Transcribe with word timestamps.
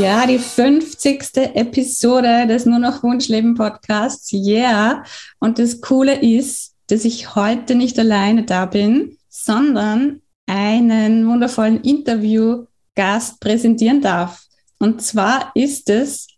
Ja, 0.00 0.28
die 0.28 0.38
50. 0.38 1.36
Episode 1.54 2.46
des 2.46 2.66
Nur 2.66 2.78
noch 2.78 3.02
Wunschleben 3.02 3.56
Podcasts. 3.56 4.32
Yeah. 4.32 5.02
Und 5.40 5.58
das 5.58 5.80
Coole 5.80 6.20
ist, 6.22 6.76
dass 6.86 7.04
ich 7.04 7.34
heute 7.34 7.74
nicht 7.74 7.98
alleine 7.98 8.44
da 8.44 8.66
bin, 8.66 9.16
sondern 9.28 10.22
einen 10.46 11.26
wundervollen 11.26 11.80
Interviewgast 11.80 13.40
präsentieren 13.40 14.00
darf. 14.00 14.44
Und 14.78 15.02
zwar 15.02 15.50
ist 15.56 15.90
es 15.90 16.28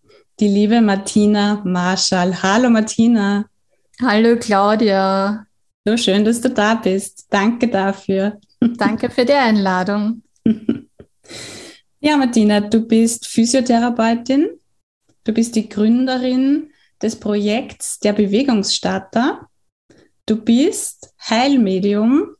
die 0.41 0.49
liebe 0.49 0.81
Martina 0.81 1.61
Marschall. 1.63 2.43
Hallo 2.43 2.71
Martina. 2.71 3.45
Hallo 4.01 4.37
Claudia. 4.37 5.45
So 5.85 5.99
schön, 5.99 6.25
dass 6.25 6.41
du 6.41 6.49
da 6.49 6.77
bist. 6.77 7.27
Danke 7.29 7.69
dafür. 7.69 8.39
Danke 8.79 9.11
für 9.11 9.27
die 9.27 9.35
Einladung. 9.35 10.23
Ja, 12.03 12.17
Martina, 12.17 12.61
du 12.61 12.81
bist 12.81 13.27
Physiotherapeutin. 13.27 14.49
Du 15.25 15.35
bist 15.35 15.55
die 15.55 15.69
Gründerin 15.69 16.71
des 17.03 17.15
Projekts 17.15 17.99
der 17.99 18.15
Bewegungsstarter. 18.15 19.47
Du 20.25 20.37
bist 20.37 21.13
Heilmedium, 21.29 22.37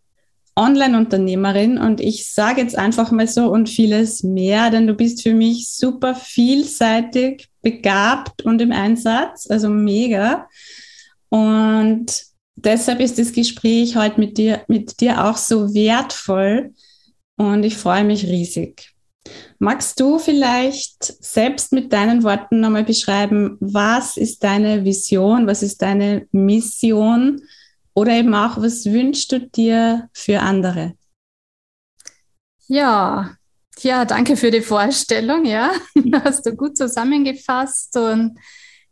Online-Unternehmerin 0.57 1.77
und 1.77 2.01
ich 2.01 2.33
sage 2.33 2.63
jetzt 2.63 2.75
einfach 2.75 3.11
mal 3.11 3.29
so 3.29 3.53
und 3.53 3.69
vieles 3.69 4.23
mehr, 4.23 4.71
denn 4.71 4.87
du 4.87 4.95
bist 4.95 5.23
für 5.23 5.35
mich 5.35 5.69
super 5.69 6.15
vielseitig, 6.15 7.51
begabt 7.61 8.41
und 8.41 8.63
im 8.63 8.73
Einsatz, 8.73 9.47
also 9.51 9.69
mega. 9.69 10.49
Und 11.29 12.07
deshalb 12.57 13.01
ist 13.01 13.19
das 13.19 13.35
Gespräch 13.35 13.95
heute 13.95 14.21
mit 14.21 14.39
dir, 14.39 14.65
mit 14.69 15.03
dir 15.03 15.23
auch 15.27 15.37
so 15.37 15.75
wertvoll 15.75 16.73
und 17.37 17.63
ich 17.63 17.77
freue 17.77 18.05
mich 18.05 18.25
riesig. 18.25 18.95
Magst 19.59 20.01
du 20.01 20.19
vielleicht 20.19 21.05
selbst 21.23 21.73
mit 21.73 21.93
deinen 21.93 22.23
Worten 22.23 22.61
nochmal 22.61 22.85
beschreiben, 22.85 23.59
was 23.61 24.17
ist 24.17 24.43
deine 24.43 24.85
Vision, 24.85 25.47
was 25.47 25.63
ist 25.63 25.83
deine 25.83 26.27
Mission 26.33 27.43
oder 27.95 28.13
eben 28.13 28.35
auch, 28.35 28.57
was 28.57 28.87
wünschst 28.87 29.33
du 29.33 29.41
dir 29.41 30.09
für 30.13 30.41
andere? 30.41 30.95
Ja, 32.69 33.37
ja, 33.81 34.05
danke 34.05 34.37
für 34.37 34.51
die 34.51 34.63
Vorstellung, 34.63 35.45
ja. 35.45 35.73
Hast 36.25 36.47
du 36.47 36.55
gut 36.55 36.77
zusammengefasst 36.77 37.97
und 37.97 38.39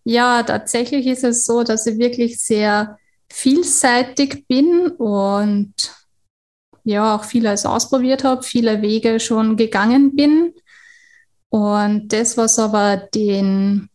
ja, 0.05 0.43
tatsächlich 0.43 1.06
ist 1.06 1.25
es 1.25 1.45
so, 1.45 1.62
dass 1.62 1.87
ich 1.87 1.99
wirklich 1.99 2.43
sehr 2.43 2.99
vielseitig 3.31 4.47
bin 4.47 4.89
und 4.89 5.75
ja 6.89 7.14
auch 7.14 7.25
vieles 7.25 7.67
ausprobiert 7.67 8.25
habe, 8.25 8.42
viele 8.42 8.83
Wege 8.83 9.20
schon 9.20 9.56
gegangen 9.56 10.17
bin. 10.17 10.55
Und 11.50 12.12
das, 12.12 12.37
was 12.37 12.59
aber 12.59 12.97
den 12.97 13.88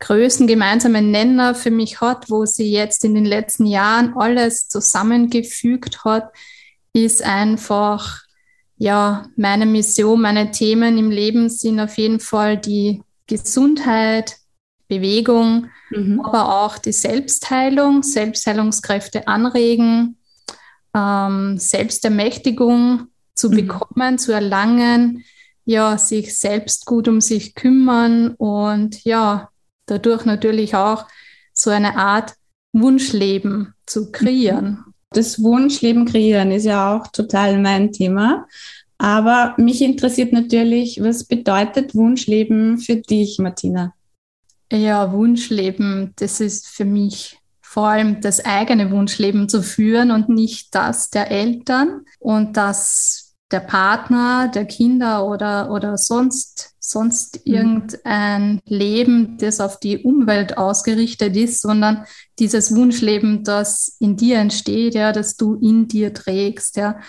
größten 0.00 0.46
gemeinsamen 0.46 1.10
Nenner 1.10 1.54
für 1.54 1.70
mich 1.70 2.00
hat, 2.00 2.28
wo 2.28 2.44
sie 2.44 2.70
jetzt 2.70 3.04
in 3.04 3.14
den 3.14 3.24
letzten 3.24 3.66
Jahren 3.66 4.14
alles 4.16 4.68
zusammengefügt 4.68 6.04
hat, 6.04 6.32
ist 6.92 7.22
einfach, 7.22 8.22
ja, 8.76 9.28
meine 9.36 9.66
Mission, 9.66 10.20
meine 10.20 10.50
Themen 10.50 10.98
im 10.98 11.10
Leben 11.10 11.48
sind 11.48 11.78
auf 11.80 11.98
jeden 11.98 12.20
Fall 12.20 12.58
die 12.58 13.02
Gesundheit, 13.26 14.36
Bewegung, 14.88 15.68
mhm. 15.90 16.20
aber 16.20 16.62
auch 16.62 16.78
die 16.78 16.92
Selbstheilung, 16.92 18.02
Selbstheilungskräfte 18.02 19.26
anregen, 19.26 20.18
ähm, 20.94 21.58
Selbstermächtigung 21.58 23.08
zu 23.34 23.50
mhm. 23.50 23.56
bekommen, 23.56 24.18
zu 24.18 24.32
erlangen, 24.32 25.24
ja, 25.64 25.96
sich 25.96 26.38
selbst 26.38 26.86
gut 26.86 27.08
um 27.08 27.20
sich 27.20 27.54
kümmern 27.54 28.34
und 28.36 29.04
ja, 29.04 29.50
dadurch 29.86 30.24
natürlich 30.24 30.74
auch 30.74 31.06
so 31.52 31.70
eine 31.70 31.96
Art 31.96 32.34
Wunschleben 32.72 33.74
zu 33.86 34.10
kreieren. 34.10 34.84
Das 35.10 35.42
Wunschleben 35.42 36.06
kreieren 36.06 36.50
ist 36.50 36.64
ja 36.64 36.96
auch 36.96 37.06
total 37.08 37.60
mein 37.60 37.92
Thema. 37.92 38.46
Aber 38.98 39.54
mich 39.58 39.82
interessiert 39.82 40.32
natürlich, 40.32 41.02
was 41.02 41.24
bedeutet 41.24 41.94
Wunschleben 41.94 42.78
für 42.78 42.96
dich, 42.96 43.38
Martina? 43.38 43.94
Ja, 44.72 45.12
Wunschleben, 45.12 46.12
das 46.16 46.40
ist 46.40 46.68
für 46.68 46.84
mich 46.84 47.38
vor 47.72 47.88
allem 47.88 48.20
das 48.20 48.44
eigene 48.44 48.90
Wunschleben 48.90 49.48
zu 49.48 49.62
führen 49.62 50.10
und 50.10 50.28
nicht 50.28 50.74
das 50.74 51.08
der 51.08 51.30
Eltern 51.30 52.02
und 52.18 52.58
das 52.58 53.34
der 53.50 53.60
Partner, 53.60 54.50
der 54.54 54.66
Kinder 54.66 55.26
oder, 55.26 55.70
oder 55.70 55.96
sonst, 55.96 56.74
sonst 56.78 57.46
mhm. 57.46 57.54
irgendein 57.54 58.60
Leben, 58.66 59.38
das 59.38 59.58
auf 59.58 59.80
die 59.80 60.04
Umwelt 60.04 60.58
ausgerichtet 60.58 61.34
ist, 61.34 61.62
sondern 61.62 62.04
dieses 62.38 62.76
Wunschleben, 62.76 63.42
das 63.42 63.96
in 64.00 64.18
dir 64.18 64.36
entsteht, 64.36 64.94
ja, 64.94 65.12
das 65.12 65.38
du 65.38 65.54
in 65.54 65.88
dir 65.88 66.12
trägst, 66.12 66.76
ja, 66.76 67.00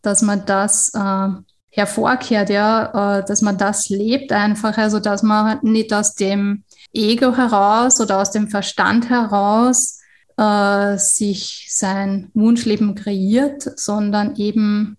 dass 0.00 0.22
man 0.22 0.46
das 0.46 0.94
äh, 0.94 1.28
hervorkehrt, 1.68 2.48
ja, 2.48 3.18
äh, 3.18 3.24
dass 3.26 3.42
man 3.42 3.58
das 3.58 3.90
lebt 3.90 4.32
einfach, 4.32 4.78
also 4.78 4.98
dass 4.98 5.22
man 5.22 5.58
nicht 5.60 5.92
aus 5.92 6.14
dem 6.14 6.64
Ego 6.94 7.36
heraus 7.36 8.00
oder 8.00 8.18
aus 8.18 8.30
dem 8.30 8.48
Verstand 8.48 9.10
heraus 9.10 9.95
äh, 10.36 10.98
sich 10.98 11.66
sein 11.70 12.30
Wunschleben 12.34 12.94
kreiert, 12.94 13.62
sondern 13.78 14.36
eben, 14.36 14.96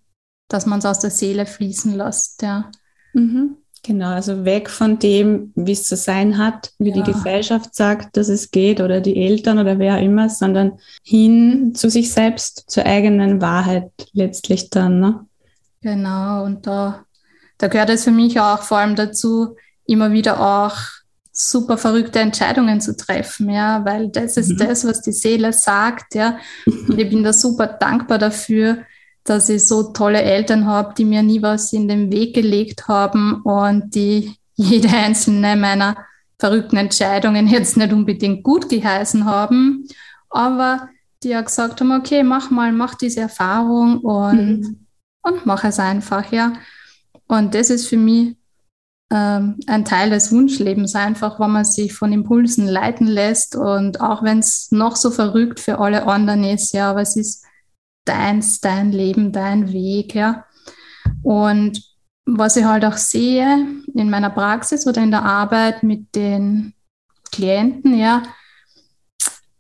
dass 0.48 0.66
man 0.66 0.80
es 0.80 0.86
aus 0.86 1.00
der 1.00 1.12
Seele 1.12 1.46
fließen 1.46 1.96
lässt. 1.96 2.42
Ja. 2.42 2.72
Mhm. 3.14 3.58
Genau, 3.84 4.10
also 4.10 4.44
weg 4.44 4.70
von 4.70 5.00
dem, 5.00 5.54
wie 5.56 5.72
es 5.72 5.88
zu 5.88 5.96
sein 5.96 6.38
hat, 6.38 6.74
wie 6.78 6.90
ja. 6.90 6.96
die 6.96 7.10
Gesellschaft 7.10 7.74
sagt, 7.74 8.18
dass 8.18 8.28
es 8.28 8.52
geht 8.52 8.82
oder 8.82 9.00
die 9.00 9.16
Eltern 9.16 9.60
oder 9.60 9.80
wer 9.80 10.00
immer, 10.00 10.30
sondern 10.30 10.80
hin 11.04 11.74
zu 11.74 11.90
sich 11.90 12.12
selbst, 12.12 12.66
zur 12.68 12.86
eigenen 12.86 13.42
Wahrheit 13.42 13.92
letztlich 14.12 14.70
dann. 14.72 15.00
Ne? 15.00 15.26
Genau, 15.82 16.44
und 16.44 16.68
da, 16.68 17.06
da 17.60 17.68
gehört 17.68 17.90
es 17.90 18.04
für 18.04 18.12
mich 18.12 18.40
auch 18.42 18.62
vor 18.64 18.80
allem 18.80 18.96
dazu, 18.96 19.56
immer 19.86 20.12
wieder 20.12 20.42
auch 20.42 20.76
super 21.40 21.78
verrückte 21.78 22.20
Entscheidungen 22.20 22.82
zu 22.82 22.98
treffen, 22.98 23.52
ja, 23.52 23.86
weil 23.86 24.10
das 24.10 24.38
ist 24.38 24.54
mhm. 24.54 24.58
das, 24.58 24.86
was 24.86 25.02
die 25.02 25.12
Seele 25.12 25.54
sagt, 25.54 26.16
ja. 26.16 26.40
Und 26.66 26.98
ich 26.98 27.08
bin 27.10 27.24
da 27.24 27.32
super 27.32 27.68
dankbar 27.68 28.18
dafür, 28.18 28.80
dass 29.24 29.48
ich 29.48 29.68
so 29.68 29.94
tolle 29.94 30.24
Eltern 30.24 30.66
habe, 30.66 30.96
die 30.98 31.06
mir 31.06 31.22
nie 31.22 31.40
was 31.44 31.72
in 31.74 31.88
den 31.88 32.12
Weg 32.12 32.34
gelegt 32.34 32.88
haben 32.88 33.42
und 33.44 33.94
die 33.94 34.36
jede 34.56 34.90
einzelne 34.90 35.56
meiner 35.56 35.98
verrückten 36.40 36.78
Entscheidungen 36.78 37.48
jetzt 37.48 37.78
nicht 37.78 37.94
unbedingt 37.94 38.44
gut 38.44 38.68
geheißen 38.68 39.26
haben, 39.26 39.88
aber 40.32 40.90
die 41.22 41.30
ja 41.30 41.42
gesagt 41.42 41.82
haben, 41.82 41.92
okay, 41.92 42.24
mach 42.24 42.50
mal, 42.50 42.72
mach 42.72 42.96
diese 42.96 43.22
Erfahrung 43.22 44.00
und, 44.00 44.62
mhm. 44.62 44.86
und 45.22 45.46
mach 45.46 45.64
es 45.64 45.78
einfach, 45.78 46.32
ja. 46.32 46.54
Und 47.28 47.54
das 47.54 47.70
ist 47.70 47.88
für 47.88 47.98
mich 47.98 48.38
ein 49.10 49.86
Teil 49.86 50.10
des 50.10 50.32
Wunschlebens 50.32 50.94
einfach, 50.96 51.40
wenn 51.40 51.52
man 51.52 51.64
sich 51.64 51.94
von 51.94 52.12
Impulsen 52.12 52.68
leiten 52.68 53.08
lässt 53.08 53.56
und 53.56 54.02
auch 54.02 54.22
wenn 54.22 54.40
es 54.40 54.70
noch 54.72 54.98
so 54.98 55.12
verrückt 55.12 55.60
für 55.60 55.80
alle 55.80 56.06
anderen 56.06 56.44
ist, 56.44 56.74
ja, 56.74 56.90
aber 56.90 57.02
es 57.02 57.16
ist 57.16 57.46
deins, 58.06 58.60
dein 58.60 58.92
Leben, 58.92 59.32
dein 59.32 59.72
Weg, 59.72 60.14
ja. 60.14 60.46
Und 61.24 61.82
was 62.26 62.58
ich 62.58 62.66
halt 62.66 62.84
auch 62.84 62.98
sehe 62.98 63.66
in 63.94 64.10
meiner 64.10 64.30
Praxis 64.30 64.86
oder 64.86 65.02
in 65.02 65.12
der 65.12 65.24
Arbeit 65.24 65.84
mit 65.84 66.14
den 66.14 66.74
Klienten, 67.32 67.98
ja, 67.98 68.24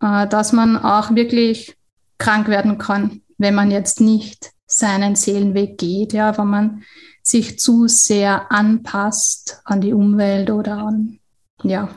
äh, 0.02 0.28
dass 0.28 0.52
man 0.52 0.78
auch 0.78 1.16
wirklich 1.16 1.78
krank 2.18 2.50
werden 2.50 2.78
kann, 2.78 3.22
wenn 3.38 3.56
man 3.56 3.72
jetzt 3.72 4.02
nicht 4.02 4.52
seinen 4.66 5.16
Seelenweg 5.16 5.78
geht, 5.78 6.12
ja, 6.12 6.38
wenn 6.38 6.48
man 6.48 6.84
sich 7.28 7.60
zu 7.60 7.88
sehr 7.88 8.52
anpasst 8.52 9.60
an 9.66 9.82
die 9.82 9.92
Umwelt 9.92 10.50
oder 10.50 10.78
an, 10.78 11.20
ja, 11.62 11.90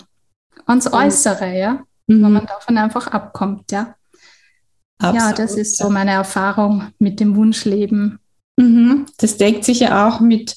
ans 0.67 0.93
Äußere, 0.93 1.57
ja, 1.57 1.85
mhm. 2.09 2.25
wenn 2.25 2.33
man 2.33 2.47
davon 2.47 2.77
einfach 2.77 3.07
abkommt, 3.07 3.71
ja. 3.71 3.95
Absolut, 4.99 5.21
ja, 5.21 5.33
das 5.33 5.55
ist 5.55 5.79
so 5.79 5.89
meine 5.89 6.11
Erfahrung 6.11 6.89
mit 6.99 7.21
dem 7.21 7.37
Wunschleben. 7.37 8.19
Mhm. 8.57 9.07
Das 9.19 9.37
deckt 9.37 9.65
sich 9.65 9.81
ja 9.81 10.09
auch 10.09 10.21
mit 10.21 10.57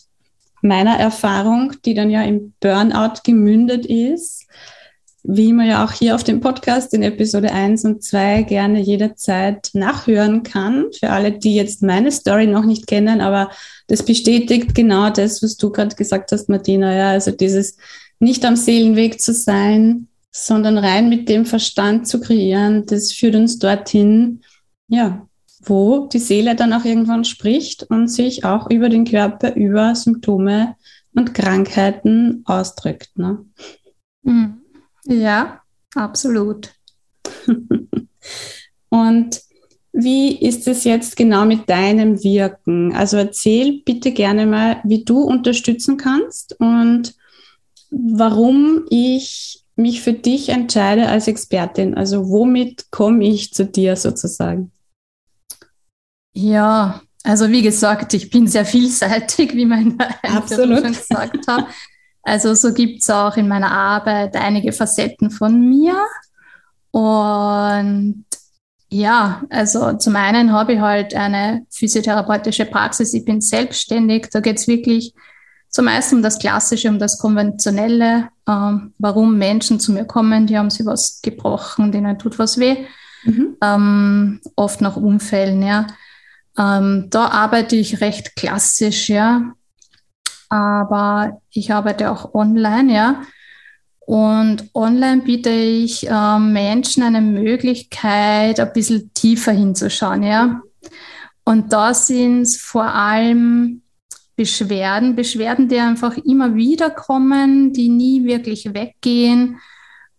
meiner 0.61 0.99
Erfahrung, 0.99 1.73
die 1.85 1.93
dann 1.93 2.09
ja 2.09 2.23
im 2.23 2.53
Burnout 2.59 3.21
gemündet 3.23 3.85
ist 3.85 4.47
wie 5.23 5.53
man 5.53 5.67
ja 5.67 5.85
auch 5.85 5.91
hier 5.93 6.15
auf 6.15 6.23
dem 6.23 6.41
Podcast 6.41 6.93
in 6.93 7.01
Episode 7.01 7.51
1 7.51 7.85
und 7.85 8.03
2 8.03 8.43
gerne 8.43 8.81
jederzeit 8.81 9.69
nachhören 9.73 10.43
kann. 10.43 10.87
Für 10.99 11.11
alle, 11.11 11.31
die 11.31 11.55
jetzt 11.55 11.81
meine 11.81 12.11
Story 12.11 12.45
noch 12.45 12.65
nicht 12.65 12.87
kennen, 12.87 13.21
aber 13.21 13.49
das 13.87 14.03
bestätigt 14.03 14.75
genau 14.75 15.09
das, 15.09 15.41
was 15.41 15.55
du 15.55 15.71
gerade 15.71 15.95
gesagt 15.95 16.31
hast, 16.33 16.49
Martina. 16.49 16.93
Ja, 16.93 17.09
also 17.11 17.31
dieses 17.31 17.77
nicht 18.19 18.43
am 18.43 18.57
Seelenweg 18.57 19.21
zu 19.21 19.33
sein, 19.33 20.07
sondern 20.31 20.77
rein 20.77 21.07
mit 21.07 21.29
dem 21.29 21.45
Verstand 21.45 22.07
zu 22.07 22.19
kreieren, 22.19 22.85
das 22.85 23.11
führt 23.13 23.35
uns 23.35 23.59
dorthin, 23.59 24.41
ja, 24.87 25.27
wo 25.61 26.07
die 26.07 26.19
Seele 26.19 26.55
dann 26.55 26.73
auch 26.73 26.83
irgendwann 26.83 27.23
spricht 27.23 27.83
und 27.83 28.09
sich 28.09 28.43
auch 28.43 28.69
über 28.69 28.89
den 28.89 29.05
Körper, 29.05 29.55
über 29.55 29.95
Symptome 29.95 30.75
und 31.13 31.33
Krankheiten 31.33 32.41
ausdrückt. 32.45 33.17
Ne? 33.17 33.45
Mhm. 34.23 34.62
Ja, 35.05 35.61
absolut. 35.95 36.73
Und 38.89 39.41
wie 39.91 40.35
ist 40.35 40.67
es 40.67 40.83
jetzt 40.85 41.15
genau 41.15 41.45
mit 41.45 41.69
deinem 41.69 42.23
Wirken? 42.23 42.93
Also 42.93 43.17
erzähl 43.17 43.81
bitte 43.85 44.11
gerne 44.11 44.45
mal, 44.47 44.81
wie 44.83 45.03
du 45.03 45.21
unterstützen 45.21 45.97
kannst 45.97 46.59
und 46.59 47.13
warum 47.91 48.85
ich 48.89 49.63
mich 49.75 50.01
für 50.01 50.13
dich 50.13 50.49
entscheide 50.49 51.07
als 51.07 51.27
Expertin. 51.27 51.93
Also 51.95 52.29
womit 52.29 52.91
komme 52.91 53.23
ich 53.23 53.53
zu 53.53 53.65
dir 53.65 53.95
sozusagen? 53.95 54.71
Ja, 56.33 57.01
also 57.23 57.49
wie 57.49 57.61
gesagt, 57.61 58.13
ich 58.15 58.31
bin 58.31 58.47
sehr 58.47 58.65
vielseitig, 58.65 59.53
wie 59.53 59.65
mein 59.65 59.97
Absolut. 60.23 60.79
schon 60.79 60.93
gesagt 60.93 61.47
hat. 61.47 61.67
Also 62.23 62.53
so 62.55 62.73
gibt 62.73 63.01
es 63.01 63.09
auch 63.09 63.35
in 63.35 63.47
meiner 63.47 63.71
Arbeit 63.71 64.35
einige 64.35 64.71
Facetten 64.71 65.29
von 65.29 65.69
mir. 65.69 65.95
Und 66.91 68.25
ja, 68.89 69.43
also 69.49 69.93
zum 69.93 70.15
einen 70.15 70.53
habe 70.53 70.73
ich 70.73 70.79
halt 70.79 71.15
eine 71.15 71.65
physiotherapeutische 71.69 72.65
Praxis, 72.65 73.13
ich 73.13 73.25
bin 73.25 73.41
selbstständig, 73.41 74.29
da 74.31 74.39
geht 74.39 74.57
es 74.57 74.67
wirklich 74.67 75.13
zumeist 75.69 76.13
um 76.13 76.21
das 76.21 76.37
Klassische, 76.37 76.89
um 76.89 76.99
das 76.99 77.17
Konventionelle, 77.17 78.29
ähm, 78.47 78.93
warum 78.99 79.37
Menschen 79.39 79.79
zu 79.79 79.91
mir 79.91 80.05
kommen, 80.05 80.45
die 80.45 80.57
haben 80.57 80.69
sich 80.69 80.85
was 80.85 81.19
gebrochen, 81.23 81.91
denen 81.91 82.19
tut 82.19 82.37
was 82.37 82.59
weh, 82.59 82.85
mhm. 83.23 83.57
ähm, 83.61 84.41
oft 84.55 84.79
nach 84.79 84.95
Unfällen, 84.95 85.63
ja. 85.63 85.87
Ähm, 86.55 87.07
da 87.09 87.29
arbeite 87.29 87.75
ich 87.75 87.99
recht 87.99 88.35
klassisch, 88.35 89.09
ja 89.09 89.55
aber 90.53 91.41
ich 91.49 91.73
arbeite 91.73 92.11
auch 92.11 92.35
online, 92.35 92.93
ja. 92.93 93.21
Und 94.05 94.69
online 94.75 95.23
biete 95.23 95.49
ich 95.49 96.07
äh, 96.07 96.39
Menschen 96.39 97.01
eine 97.01 97.21
Möglichkeit, 97.21 98.59
ein 98.59 98.73
bisschen 98.73 99.11
tiefer 99.15 99.51
hinzuschauen, 99.51 100.21
ja. 100.21 100.61
Und 101.43 101.73
da 101.73 101.93
sind 101.93 102.43
es 102.43 102.57
vor 102.57 102.85
allem 102.85 103.81
Beschwerden, 104.35 105.15
Beschwerden, 105.15 105.69
die 105.69 105.79
einfach 105.79 106.17
immer 106.17 106.53
wieder 106.53 106.91
kommen, 106.91 107.73
die 107.73 107.89
nie 107.89 108.23
wirklich 108.23 108.73
weggehen, 108.73 109.59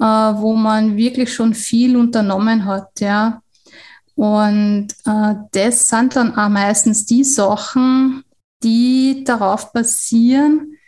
äh, 0.00 0.04
wo 0.04 0.56
man 0.56 0.96
wirklich 0.96 1.32
schon 1.32 1.54
viel 1.54 1.96
unternommen 1.96 2.64
hat, 2.64 3.00
ja. 3.00 3.40
Und 4.16 4.88
äh, 5.06 5.34
das 5.52 5.88
sind 5.88 6.16
dann 6.16 6.36
auch 6.36 6.48
meistens 6.48 7.06
die 7.06 7.22
Sachen, 7.22 8.24
die 8.64 9.22
darauf 9.24 9.72
basieren, 9.72 10.78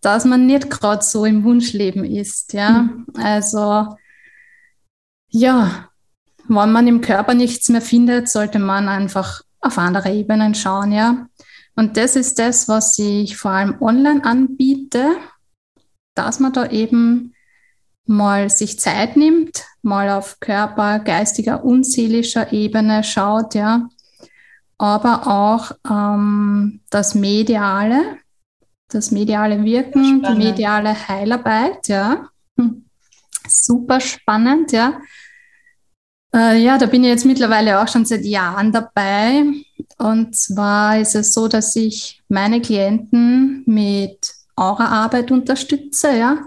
dass 0.00 0.24
man 0.24 0.46
nicht 0.46 0.70
gerade 0.70 1.02
so 1.02 1.24
im 1.24 1.44
Wunschleben 1.44 2.04
ist. 2.04 2.52
Ja, 2.52 2.82
mhm. 2.82 3.06
also 3.14 3.96
ja, 5.28 5.88
wenn 6.48 6.72
man 6.72 6.86
im 6.88 7.00
Körper 7.00 7.34
nichts 7.34 7.68
mehr 7.68 7.82
findet, 7.82 8.28
sollte 8.28 8.58
man 8.58 8.88
einfach 8.88 9.42
auf 9.60 9.78
andere 9.78 10.12
Ebenen 10.12 10.54
schauen. 10.54 10.92
Ja, 10.92 11.28
und 11.76 11.96
das 11.96 12.16
ist 12.16 12.38
das, 12.38 12.68
was 12.68 12.98
ich 12.98 13.36
vor 13.36 13.52
allem 13.52 13.80
online 13.80 14.24
anbiete, 14.24 15.16
dass 16.14 16.40
man 16.40 16.52
da 16.52 16.66
eben 16.66 17.34
mal 18.06 18.50
sich 18.50 18.80
Zeit 18.80 19.16
nimmt, 19.16 19.64
mal 19.82 20.10
auf 20.10 20.40
Körper, 20.40 20.98
geistiger 20.98 21.64
und 21.64 21.84
seelischer 21.84 22.52
Ebene 22.52 23.04
schaut, 23.04 23.54
ja, 23.54 23.88
aber 24.80 25.26
auch 25.26 25.72
ähm, 25.88 26.80
das 26.88 27.14
Mediale, 27.14 28.16
das 28.88 29.10
mediale 29.10 29.62
Wirken, 29.62 30.22
die 30.22 30.34
mediale 30.34 31.08
Heilarbeit, 31.08 31.86
ja. 31.88 32.30
Hm. 32.56 32.86
Super 33.46 34.00
spannend, 34.00 34.72
ja. 34.72 34.98
Äh, 36.34 36.62
ja, 36.62 36.78
da 36.78 36.86
bin 36.86 37.04
ich 37.04 37.10
jetzt 37.10 37.26
mittlerweile 37.26 37.78
auch 37.78 37.88
schon 37.88 38.06
seit 38.06 38.24
Jahren 38.24 38.72
dabei. 38.72 39.44
Und 39.98 40.34
zwar 40.34 40.98
ist 40.98 41.14
es 41.14 41.34
so, 41.34 41.46
dass 41.46 41.76
ich 41.76 42.22
meine 42.28 42.62
Klienten 42.62 43.62
mit 43.66 44.32
Aura-Arbeit 44.56 45.30
unterstütze, 45.30 46.16
ja. 46.16 46.38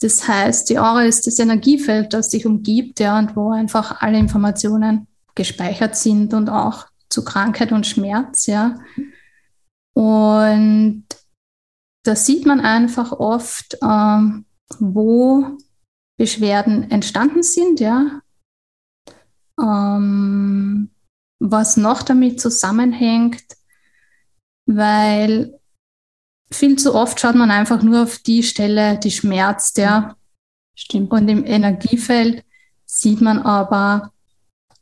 Das 0.00 0.26
heißt, 0.26 0.70
die 0.70 0.78
Aura 0.80 1.04
ist 1.04 1.28
das 1.28 1.38
Energiefeld, 1.38 2.14
das 2.14 2.32
sich 2.32 2.46
umgibt, 2.46 2.98
ja, 2.98 3.16
und 3.16 3.36
wo 3.36 3.52
einfach 3.52 4.02
alle 4.02 4.18
Informationen 4.18 5.06
gespeichert 5.36 5.96
sind 5.96 6.34
und 6.34 6.48
auch 6.48 6.86
zu 7.14 7.24
Krankheit 7.24 7.72
und 7.72 7.86
Schmerz, 7.86 8.46
ja. 8.46 8.78
Und 9.94 11.06
da 12.04 12.16
sieht 12.16 12.44
man 12.44 12.60
einfach 12.60 13.12
oft, 13.12 13.78
ähm, 13.82 14.44
wo 14.78 15.56
Beschwerden 16.18 16.90
entstanden 16.90 17.42
sind, 17.42 17.80
ja. 17.80 18.20
Ähm, 19.60 20.90
was 21.40 21.76
noch 21.76 22.02
damit 22.02 22.40
zusammenhängt, 22.40 23.44
weil 24.66 25.58
viel 26.50 26.76
zu 26.76 26.94
oft 26.94 27.20
schaut 27.20 27.34
man 27.34 27.50
einfach 27.50 27.82
nur 27.82 28.02
auf 28.02 28.18
die 28.18 28.42
Stelle, 28.42 28.98
die 28.98 29.10
schmerzt, 29.10 29.78
ja. 29.78 30.16
Stimmt. 30.76 31.12
Und 31.12 31.28
im 31.28 31.44
Energiefeld 31.44 32.44
sieht 32.84 33.20
man 33.20 33.38
aber 33.38 34.12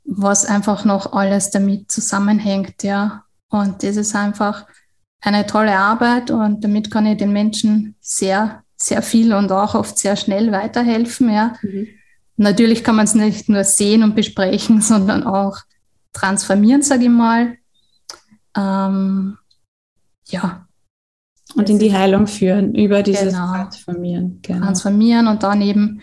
was 0.04 0.44
einfach 0.46 0.84
noch 0.84 1.12
alles 1.12 1.50
damit 1.50 1.90
zusammenhängt, 1.90 2.82
ja. 2.82 3.25
Und 3.49 3.82
das 3.82 3.97
ist 3.97 4.14
einfach 4.14 4.66
eine 5.21 5.47
tolle 5.47 5.76
Arbeit 5.76 6.30
und 6.30 6.64
damit 6.64 6.90
kann 6.90 7.06
ich 7.06 7.18
den 7.18 7.32
Menschen 7.32 7.94
sehr, 8.00 8.64
sehr 8.76 9.02
viel 9.02 9.32
und 9.32 9.52
auch 9.52 9.75
oft 9.75 9.99
sehr 9.99 10.16
schnell 10.16 10.50
weiterhelfen, 10.52 11.30
ja. 11.30 11.54
Mhm. 11.62 11.88
Natürlich 12.37 12.82
kann 12.82 12.97
man 12.97 13.04
es 13.04 13.14
nicht 13.14 13.49
nur 13.49 13.64
sehen 13.64 14.02
und 14.02 14.16
besprechen, 14.16 14.80
sondern 14.82 15.23
auch 15.25 15.59
transformieren, 16.12 16.82
sage 16.82 17.04
ich 17.04 17.11
mal. 17.11 17.56
Ähm, 18.56 19.38
ja. 20.26 20.66
Und 21.54 21.68
in 21.68 21.78
die 21.78 21.92
Heilung 21.92 22.26
führen, 22.26 22.75
über 22.75 23.02
dieses 23.02 23.32
genau. 23.35 23.52
Transformieren. 23.52 24.40
Genau. 24.42 24.64
Transformieren 24.64 25.28
und 25.28 25.42
dann 25.42 25.61
eben 25.61 26.00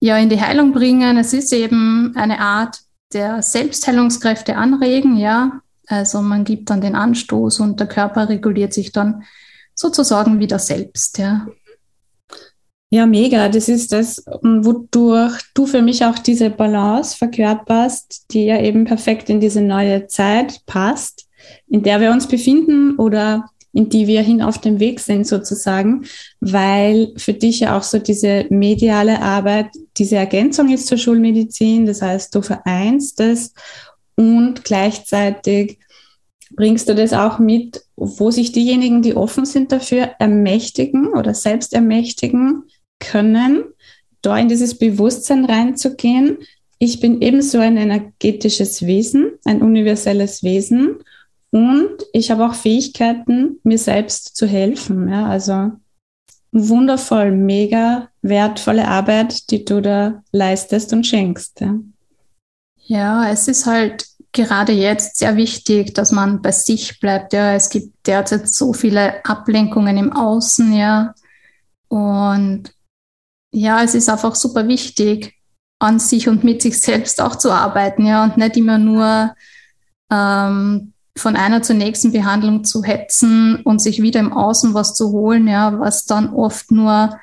ja 0.00 0.18
in 0.18 0.28
die 0.28 0.40
Heilung 0.40 0.72
bringen. 0.72 1.16
Es 1.16 1.32
ist 1.32 1.52
eben 1.52 2.12
eine 2.16 2.40
Art 2.40 2.80
der 3.12 3.42
Selbstheilungskräfte 3.42 4.56
anregen, 4.56 5.16
ja. 5.16 5.60
Also 5.86 6.20
man 6.20 6.44
gibt 6.44 6.70
dann 6.70 6.80
den 6.80 6.96
Anstoß 6.96 7.60
und 7.60 7.78
der 7.78 7.86
Körper 7.86 8.28
reguliert 8.28 8.74
sich 8.74 8.92
dann 8.92 9.22
sozusagen 9.74 10.40
wieder 10.40 10.58
selbst, 10.58 11.18
ja. 11.18 11.46
Ja, 12.90 13.04
mega. 13.04 13.48
Das 13.48 13.68
ist 13.68 13.92
das, 13.92 14.24
wodurch 14.42 15.40
du 15.54 15.66
für 15.66 15.82
mich 15.82 16.04
auch 16.04 16.18
diese 16.18 16.50
Balance 16.50 17.16
verkörperst, 17.16 18.32
die 18.32 18.44
ja 18.44 18.60
eben 18.60 18.84
perfekt 18.84 19.28
in 19.28 19.40
diese 19.40 19.60
neue 19.60 20.06
Zeit 20.06 20.64
passt, 20.66 21.28
in 21.66 21.82
der 21.82 22.00
wir 22.00 22.12
uns 22.12 22.28
befinden 22.28 22.96
oder 22.96 23.50
in 23.76 23.90
die 23.90 24.06
wir 24.06 24.22
hin 24.22 24.40
auf 24.40 24.58
dem 24.58 24.80
Weg 24.80 25.00
sind 25.00 25.26
sozusagen, 25.26 26.06
weil 26.40 27.12
für 27.18 27.34
dich 27.34 27.60
ja 27.60 27.76
auch 27.76 27.82
so 27.82 27.98
diese 27.98 28.46
mediale 28.48 29.20
Arbeit 29.20 29.66
diese 29.98 30.16
Ergänzung 30.16 30.72
ist 30.72 30.86
zur 30.86 30.96
Schulmedizin. 30.96 31.84
Das 31.84 32.00
heißt, 32.00 32.34
du 32.34 32.40
vereinst 32.40 33.20
es 33.20 33.52
und 34.14 34.64
gleichzeitig 34.64 35.78
bringst 36.52 36.88
du 36.88 36.94
das 36.94 37.12
auch 37.12 37.38
mit, 37.38 37.82
wo 37.96 38.30
sich 38.30 38.50
diejenigen, 38.50 39.02
die 39.02 39.14
offen 39.14 39.44
sind 39.44 39.72
dafür, 39.72 40.12
ermächtigen 40.18 41.08
oder 41.08 41.34
selbst 41.34 41.74
ermächtigen 41.74 42.62
können, 42.98 43.62
da 44.22 44.38
in 44.38 44.48
dieses 44.48 44.78
Bewusstsein 44.78 45.44
reinzugehen. 45.44 46.38
Ich 46.78 47.00
bin 47.00 47.20
ebenso 47.20 47.58
ein 47.58 47.76
energetisches 47.76 48.86
Wesen, 48.86 49.32
ein 49.44 49.60
universelles 49.60 50.42
Wesen 50.42 50.96
und 51.56 52.04
ich 52.12 52.30
habe 52.30 52.44
auch 52.44 52.52
Fähigkeiten, 52.52 53.60
mir 53.62 53.78
selbst 53.78 54.36
zu 54.36 54.46
helfen. 54.46 55.08
Ja, 55.08 55.26
also 55.26 55.72
wundervoll, 56.52 57.30
mega 57.30 58.10
wertvolle 58.20 58.86
Arbeit, 58.86 59.50
die 59.50 59.64
du 59.64 59.80
da 59.80 60.22
leistest 60.32 60.92
und 60.92 61.06
schenkst. 61.06 61.62
Ja, 61.62 61.78
ja 62.84 63.30
es 63.30 63.48
ist 63.48 63.64
halt 63.64 64.06
gerade 64.32 64.72
jetzt 64.72 65.16
sehr 65.16 65.36
wichtig, 65.36 65.94
dass 65.94 66.12
man 66.12 66.42
bei 66.42 66.52
sich 66.52 67.00
bleibt. 67.00 67.32
Ja, 67.32 67.54
es 67.54 67.70
gibt 67.70 68.06
derzeit 68.06 68.50
so 68.50 68.74
viele 68.74 69.24
Ablenkungen 69.24 69.96
im 69.96 70.12
Außen, 70.12 70.74
ja. 70.74 71.14
Und 71.88 72.64
ja, 73.50 73.82
es 73.82 73.94
ist 73.94 74.10
einfach 74.10 74.34
super 74.34 74.68
wichtig, 74.68 75.32
an 75.78 76.00
sich 76.00 76.28
und 76.28 76.44
mit 76.44 76.60
sich 76.60 76.78
selbst 76.78 77.18
auch 77.18 77.36
zu 77.36 77.50
arbeiten, 77.50 78.04
ja, 78.04 78.24
und 78.24 78.36
nicht 78.36 78.58
immer 78.58 78.76
nur 78.76 79.34
ähm, 80.12 80.92
von 81.16 81.36
einer 81.36 81.62
zur 81.62 81.76
nächsten 81.76 82.12
Behandlung 82.12 82.64
zu 82.64 82.84
hetzen 82.84 83.56
und 83.64 83.80
sich 83.80 84.02
wieder 84.02 84.20
im 84.20 84.32
Außen 84.32 84.74
was 84.74 84.94
zu 84.94 85.10
holen, 85.10 85.48
ja, 85.48 85.78
was 85.78 86.04
dann 86.04 86.30
oft 86.30 86.70
nur 86.70 87.18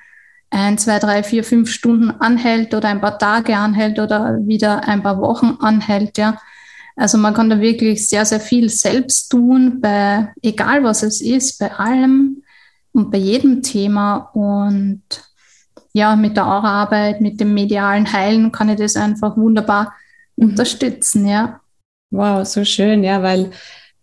ein, 0.49 0.77
zwei, 0.77 0.99
drei, 0.99 1.23
vier, 1.23 1.43
fünf 1.43 1.71
Stunden 1.71 2.11
anhält 2.11 2.73
oder 2.73 2.89
ein 2.89 3.01
paar 3.01 3.17
Tage 3.17 3.55
anhält 3.57 3.99
oder 3.99 4.37
wieder 4.45 4.87
ein 4.87 5.03
paar 5.03 5.19
Wochen 5.19 5.57
anhält, 5.59 6.17
ja. 6.17 6.37
Also 6.95 7.17
man 7.17 7.33
kann 7.33 7.49
da 7.49 7.59
wirklich 7.59 8.07
sehr, 8.07 8.23
sehr 8.25 8.39
viel 8.39 8.69
selbst 8.69 9.29
tun, 9.29 9.81
bei 9.81 10.31
egal 10.43 10.83
was 10.83 11.01
es 11.01 11.21
ist, 11.21 11.57
bei 11.59 11.71
allem 11.73 12.43
und 12.91 13.09
bei 13.09 13.17
jedem 13.17 13.63
Thema. 13.63 14.29
Und 14.33 15.01
ja, 15.91 16.15
mit 16.15 16.37
der 16.37 16.45
Aura-Arbeit, 16.45 17.19
mit 17.19 17.39
dem 17.39 17.53
medialen 17.55 18.11
Heilen 18.13 18.51
kann 18.51 18.69
ich 18.69 18.77
das 18.77 18.95
einfach 18.95 19.35
wunderbar 19.37 19.93
mhm. 20.35 20.49
unterstützen, 20.49 21.27
ja. 21.27 21.61
Wow, 22.11 22.45
so 22.45 22.63
schön, 22.63 23.03
ja, 23.03 23.23
weil 23.23 23.49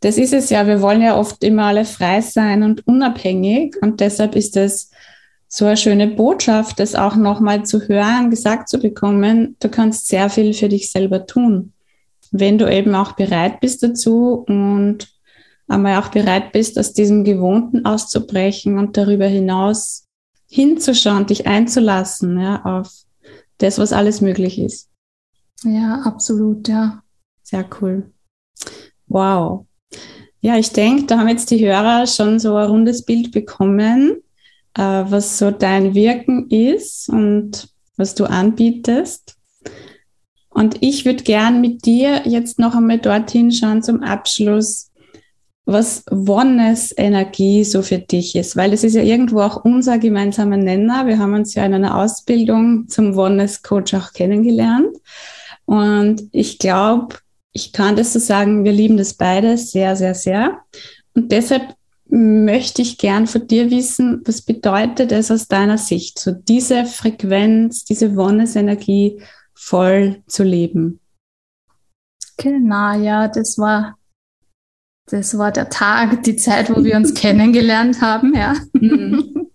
das 0.01 0.17
ist 0.17 0.33
es 0.33 0.51
ja. 0.51 0.67
Wir 0.67 0.81
wollen 0.81 1.03
ja 1.03 1.17
oft 1.19 1.45
immer 1.45 1.65
alle 1.65 1.85
frei 1.85 2.21
sein 2.21 2.63
und 2.63 2.87
unabhängig. 2.87 3.77
Und 3.81 4.01
deshalb 4.01 4.35
ist 4.35 4.57
es 4.57 4.91
so 5.47 5.67
eine 5.67 5.77
schöne 5.77 6.07
Botschaft, 6.07 6.79
das 6.81 6.95
auch 6.95 7.17
nochmal 7.17 7.65
zu 7.65 7.89
hören, 7.89 8.31
gesagt 8.31 8.69
zu 8.69 8.79
bekommen. 8.79 9.57
Du 9.61 9.69
kannst 9.69 10.09
sehr 10.09 10.31
viel 10.31 10.55
für 10.55 10.69
dich 10.69 10.91
selber 10.91 11.27
tun, 11.27 11.73
wenn 12.31 12.57
du 12.57 12.71
eben 12.71 12.95
auch 12.95 13.13
bereit 13.13 13.61
bist 13.61 13.83
dazu 13.83 14.45
und 14.47 15.09
einmal 15.69 16.01
auch 16.01 16.09
bereit 16.09 16.53
bist, 16.53 16.79
aus 16.79 16.93
diesem 16.93 17.25
Gewohnten 17.25 17.85
auszubrechen 17.85 18.79
und 18.79 18.97
darüber 18.97 19.27
hinaus 19.27 20.07
hinzuschauen, 20.49 21.27
dich 21.27 21.47
einzulassen, 21.47 22.41
ja, 22.41 22.65
auf 22.65 22.91
das, 23.59 23.79
was 23.79 23.93
alles 23.93 24.21
möglich 24.21 24.59
ist. 24.59 24.89
Ja, 25.63 26.01
absolut, 26.05 26.67
ja. 26.69 27.03
Sehr 27.43 27.67
cool. 27.81 28.11
Wow. 29.07 29.67
Ja, 30.41 30.57
ich 30.57 30.73
denke, 30.73 31.05
da 31.05 31.19
haben 31.19 31.29
jetzt 31.29 31.51
die 31.51 31.65
Hörer 31.65 32.07
schon 32.07 32.39
so 32.39 32.57
ein 32.57 32.69
rundes 32.69 33.05
Bild 33.05 33.31
bekommen, 33.33 34.23
äh, 34.75 34.83
was 34.83 35.39
so 35.39 35.51
dein 35.51 35.95
Wirken 35.95 36.49
ist 36.49 37.09
und 37.09 37.69
was 37.97 38.15
du 38.15 38.25
anbietest. 38.25 39.37
Und 40.49 40.83
ich 40.83 41.05
würde 41.05 41.23
gern 41.23 41.61
mit 41.61 41.85
dir 41.85 42.23
jetzt 42.25 42.59
noch 42.59 42.75
einmal 42.75 42.99
dorthin 42.99 43.53
schauen 43.53 43.83
zum 43.83 44.03
Abschluss, 44.03 44.91
was 45.65 46.05
Oneness 46.11 46.93
Energie 46.97 47.65
so 47.65 47.83
für 47.83 47.99
dich 47.99 48.35
ist, 48.35 48.57
weil 48.57 48.73
das 48.73 48.83
ist 48.83 48.95
ja 48.95 49.03
irgendwo 49.03 49.41
auch 49.41 49.65
unser 49.65 49.99
gemeinsamer 49.99 50.57
Nenner. 50.57 51.07
Wir 51.07 51.19
haben 51.19 51.35
uns 51.35 51.55
ja 51.55 51.65
in 51.65 51.75
einer 51.75 51.97
Ausbildung 51.97 52.89
zum 52.89 53.17
Oneness 53.17 53.63
Coach 53.63 53.95
auch 53.95 54.13
kennengelernt. 54.13 54.97
Und 55.67 56.23
ich 56.33 56.59
glaube, 56.59 57.17
ich 57.53 57.73
kann 57.73 57.97
das 57.97 58.13
so 58.13 58.19
sagen, 58.19 58.65
wir 58.65 58.73
lieben 58.73 58.97
das 58.97 59.15
beide 59.15 59.57
sehr, 59.57 59.97
sehr, 59.97 60.15
sehr. 60.15 60.61
Und 61.15 61.33
deshalb 61.33 61.75
möchte 62.09 62.83
ich 62.83 62.99
gern 62.99 63.27
von 63.27 63.47
dir 63.47 63.71
wissen, 63.71 64.23
was 64.25 64.43
bedeutet 64.43 65.13
es 65.13 65.31
aus 65.31 65.49
deiner 65.49 65.79
Sicht, 65.79 66.19
so 66.19 66.33
diese 66.33 66.85
Frequenz, 66.85 67.85
diese 67.85 68.17
Oneness-Energie 68.17 69.23
voll 69.55 70.23
zu 70.27 70.43
leben? 70.43 71.01
Genau, 72.37 72.95
ja, 72.95 73.29
das 73.29 73.59
war, 73.59 73.97
das 75.07 75.37
war 75.37 75.53
der 75.53 75.69
Tag, 75.69 76.23
die 76.23 76.37
Zeit, 76.37 76.71
wo 76.71 76.83
wir 76.83 76.97
uns 76.97 77.15
kennengelernt 77.21 78.01
haben, 78.01 78.35
ja. 78.35 78.55
Mhm. 78.73 79.47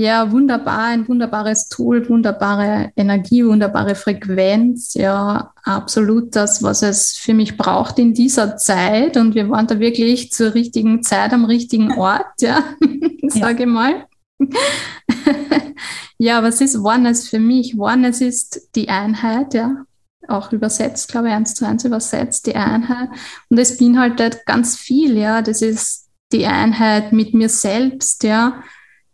Ja, 0.00 0.32
wunderbar, 0.32 0.86
ein 0.86 1.06
wunderbares 1.06 1.68
Tool, 1.68 2.08
wunderbare 2.08 2.90
Energie, 2.96 3.44
wunderbare 3.44 3.94
Frequenz. 3.94 4.94
Ja, 4.94 5.52
absolut 5.62 6.34
das, 6.34 6.62
was 6.62 6.80
es 6.80 7.18
für 7.18 7.34
mich 7.34 7.58
braucht 7.58 7.98
in 7.98 8.14
dieser 8.14 8.56
Zeit. 8.56 9.18
Und 9.18 9.34
wir 9.34 9.50
waren 9.50 9.66
da 9.66 9.78
wirklich 9.78 10.32
zur 10.32 10.54
richtigen 10.54 11.02
Zeit 11.02 11.34
am 11.34 11.44
richtigen 11.44 11.92
Ort, 11.98 12.40
ja, 12.40 12.64
sage 13.28 13.64
ja. 13.64 13.66
mal. 13.66 14.06
ja, 16.16 16.42
was 16.42 16.62
ist 16.62 16.78
Oneness 16.78 17.28
für 17.28 17.38
mich? 17.38 17.78
Oneness 17.78 18.22
ist 18.22 18.70
die 18.76 18.88
Einheit, 18.88 19.52
ja, 19.52 19.84
auch 20.28 20.50
übersetzt, 20.50 21.12
glaube 21.12 21.28
ich, 21.28 21.34
eins 21.34 21.54
zu 21.54 21.66
eins 21.66 21.84
übersetzt, 21.84 22.46
die 22.46 22.56
Einheit. 22.56 23.10
Und 23.50 23.58
es 23.58 23.76
beinhaltet 23.76 24.46
ganz 24.46 24.78
viel, 24.78 25.18
ja. 25.18 25.42
Das 25.42 25.60
ist 25.60 26.08
die 26.32 26.46
Einheit 26.46 27.12
mit 27.12 27.34
mir 27.34 27.50
selbst, 27.50 28.22
ja 28.22 28.62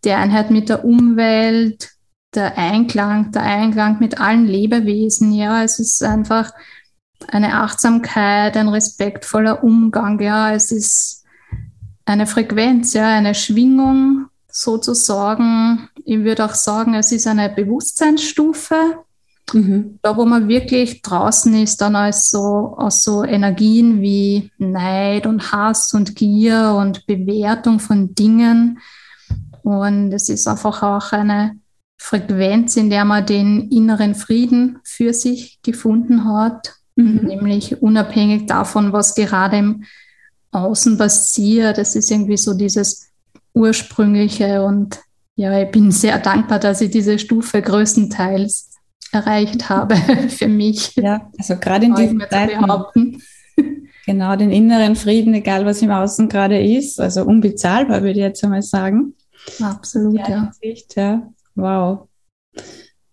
die 0.05 0.12
Einheit 0.12 0.50
mit 0.50 0.69
der 0.69 0.85
Umwelt, 0.85 1.91
der 2.35 2.57
Einklang, 2.59 3.33
der 3.33 3.43
Einklang 3.43 3.99
mit 3.99 4.21
allen 4.21 4.47
Lebewesen. 4.47 5.33
Ja, 5.33 5.65
es 5.65 5.79
ist 5.79 6.03
einfach 6.03 6.53
eine 7.29 7.55
Achtsamkeit, 7.55 8.57
ein 8.57 8.69
respektvoller 8.69 9.65
Umgang. 9.65 10.21
Ja, 10.21 10.53
es 10.53 10.71
ist 10.71 11.25
eine 12.05 12.26
Frequenz, 12.26 12.93
ja, 12.93 13.09
eine 13.09 13.35
Schwingung 13.35 14.26
sozusagen. 14.49 15.88
Ich 16.05 16.19
würde 16.19 16.45
auch 16.45 16.55
sagen, 16.55 16.95
es 16.95 17.12
ist 17.12 17.26
eine 17.26 17.49
Bewusstseinsstufe. 17.49 18.76
Mhm. 19.53 19.99
Da, 20.03 20.17
wo 20.17 20.25
man 20.25 20.49
wirklich 20.49 21.03
draußen 21.03 21.55
ist, 21.62 21.81
dann 21.81 21.95
als 21.95 22.31
so, 22.31 22.75
aus 22.76 23.05
so 23.05 23.25
Energien 23.25 24.00
wie 24.00 24.50
Neid 24.59 25.26
und 25.26 25.53
Hass 25.53 25.95
und 25.95 26.17
Gier 26.17 26.75
und 26.76 27.07
Bewertung 27.07 27.79
von 27.79 28.15
Dingen 28.15 28.81
und 29.67 30.13
es 30.13 30.29
ist 30.29 30.47
einfach 30.47 30.81
auch 30.85 31.11
eine 31.11 31.59
Frequenz, 31.99 32.77
in 32.77 32.89
der 32.89 33.05
man 33.05 33.27
den 33.27 33.69
inneren 33.69 34.15
Frieden 34.15 34.79
für 34.85 35.13
sich 35.13 35.59
gefunden 35.61 36.25
hat, 36.25 36.75
mhm. 36.95 37.23
nämlich 37.25 37.83
unabhängig 37.83 38.47
davon, 38.47 38.93
was 38.93 39.17
gerade 39.17 39.57
im 39.57 39.83
Außen 40.53 40.97
passiert. 40.97 41.79
Es 41.79 41.97
ist 41.97 42.13
irgendwie 42.13 42.37
so 42.37 42.55
dieses 42.55 43.09
ursprüngliche 43.55 44.63
und 44.63 45.01
ja, 45.35 45.61
ich 45.61 45.73
bin 45.73 45.91
sehr 45.91 46.21
dankbar, 46.21 46.61
dass 46.61 46.81
ich 46.81 46.93
diese 46.93 47.19
Stufe 47.19 47.61
größtenteils 47.61 48.71
erreicht 49.11 49.69
habe 49.69 49.97
für 50.29 50.47
mich. 50.47 50.95
Ja, 50.95 51.29
also 51.39 51.57
gerade 51.57 51.87
in 51.87 51.95
diesen 51.97 52.21
Zeiten. 52.31 53.21
Genau, 54.07 54.37
den 54.37 54.53
inneren 54.53 54.95
Frieden, 54.95 55.35
egal 55.35 55.67
was 55.67 55.83
im 55.83 55.91
Außen 55.91 56.29
gerade 56.29 56.63
ist, 56.63 57.01
also 57.01 57.25
unbezahlbar, 57.25 58.03
würde 58.03 58.21
ich 58.21 58.25
jetzt 58.25 58.45
einmal 58.45 58.63
sagen. 58.63 59.15
Absolut, 59.61 60.19
ja. 60.29 60.50
Hinsicht, 60.61 60.97
ja. 60.97 61.23
Wow. 61.55 62.09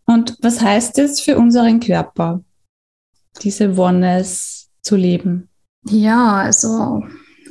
Und 0.06 0.38
was 0.42 0.62
heißt 0.62 1.00
es 1.00 1.22
für 1.22 1.38
unseren 1.38 1.80
Körper, 1.80 2.42
diese 3.42 3.78
Oneness 3.78 4.70
zu 4.82 4.96
leben? 4.96 5.50
Ja, 5.86 6.34
also 6.34 7.04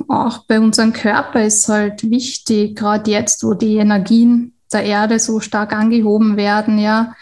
auch 0.07 0.45
bei 0.47 0.59
unserem 0.59 0.93
Körper 0.93 1.43
ist 1.43 1.67
halt 1.67 2.09
wichtig, 2.09 2.75
gerade 2.75 3.09
jetzt, 3.11 3.43
wo 3.43 3.53
die 3.53 3.77
Energien 3.77 4.53
der 4.71 4.83
Erde 4.83 5.19
so 5.19 5.39
stark 5.39 5.73
angehoben 5.73 6.37
werden, 6.37 6.79
ja. 6.79 7.13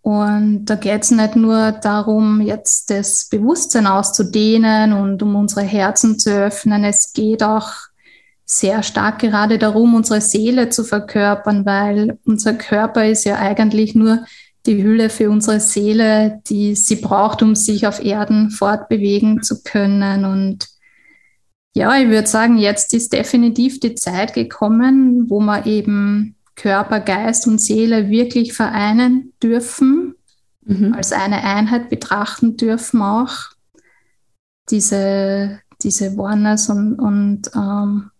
Und 0.00 0.66
da 0.66 0.76
geht 0.76 1.02
es 1.02 1.10
nicht 1.10 1.36
nur 1.36 1.72
darum, 1.72 2.40
jetzt 2.40 2.88
das 2.88 3.28
Bewusstsein 3.28 3.86
auszudehnen 3.86 4.94
und 4.94 5.22
um 5.22 5.36
unsere 5.36 5.62
Herzen 5.62 6.18
zu 6.18 6.30
öffnen. 6.30 6.84
Es 6.84 7.12
geht 7.12 7.42
auch 7.42 7.70
sehr 8.50 8.82
stark 8.82 9.18
gerade 9.18 9.58
darum, 9.58 9.94
unsere 9.94 10.22
Seele 10.22 10.70
zu 10.70 10.82
verkörpern, 10.82 11.66
weil 11.66 12.18
unser 12.24 12.54
Körper 12.54 13.06
ist 13.06 13.24
ja 13.24 13.36
eigentlich 13.36 13.94
nur 13.94 14.24
die 14.64 14.82
Hülle 14.82 15.10
für 15.10 15.28
unsere 15.30 15.60
Seele, 15.60 16.40
die 16.48 16.74
sie 16.74 16.96
braucht, 16.96 17.42
um 17.42 17.54
sich 17.54 17.86
auf 17.86 18.02
Erden 18.02 18.50
fortbewegen 18.50 19.42
zu 19.42 19.62
können. 19.62 20.24
Und 20.24 20.66
ja, 21.74 21.94
ich 22.00 22.08
würde 22.08 22.26
sagen, 22.26 22.56
jetzt 22.56 22.94
ist 22.94 23.12
definitiv 23.12 23.80
die 23.80 23.94
Zeit 23.94 24.32
gekommen, 24.32 25.28
wo 25.28 25.40
wir 25.40 25.66
eben 25.66 26.34
Körper, 26.56 27.00
Geist 27.00 27.46
und 27.46 27.60
Seele 27.60 28.08
wirklich 28.08 28.54
vereinen 28.54 29.34
dürfen, 29.42 30.14
mhm. 30.64 30.94
als 30.94 31.12
eine 31.12 31.44
Einheit 31.44 31.90
betrachten 31.90 32.56
dürfen 32.56 33.02
auch. 33.02 33.34
Diese, 34.70 35.60
diese 35.82 36.18
Oneness 36.18 36.70
und, 36.70 36.98
und 36.98 37.50
ähm, 37.54 38.10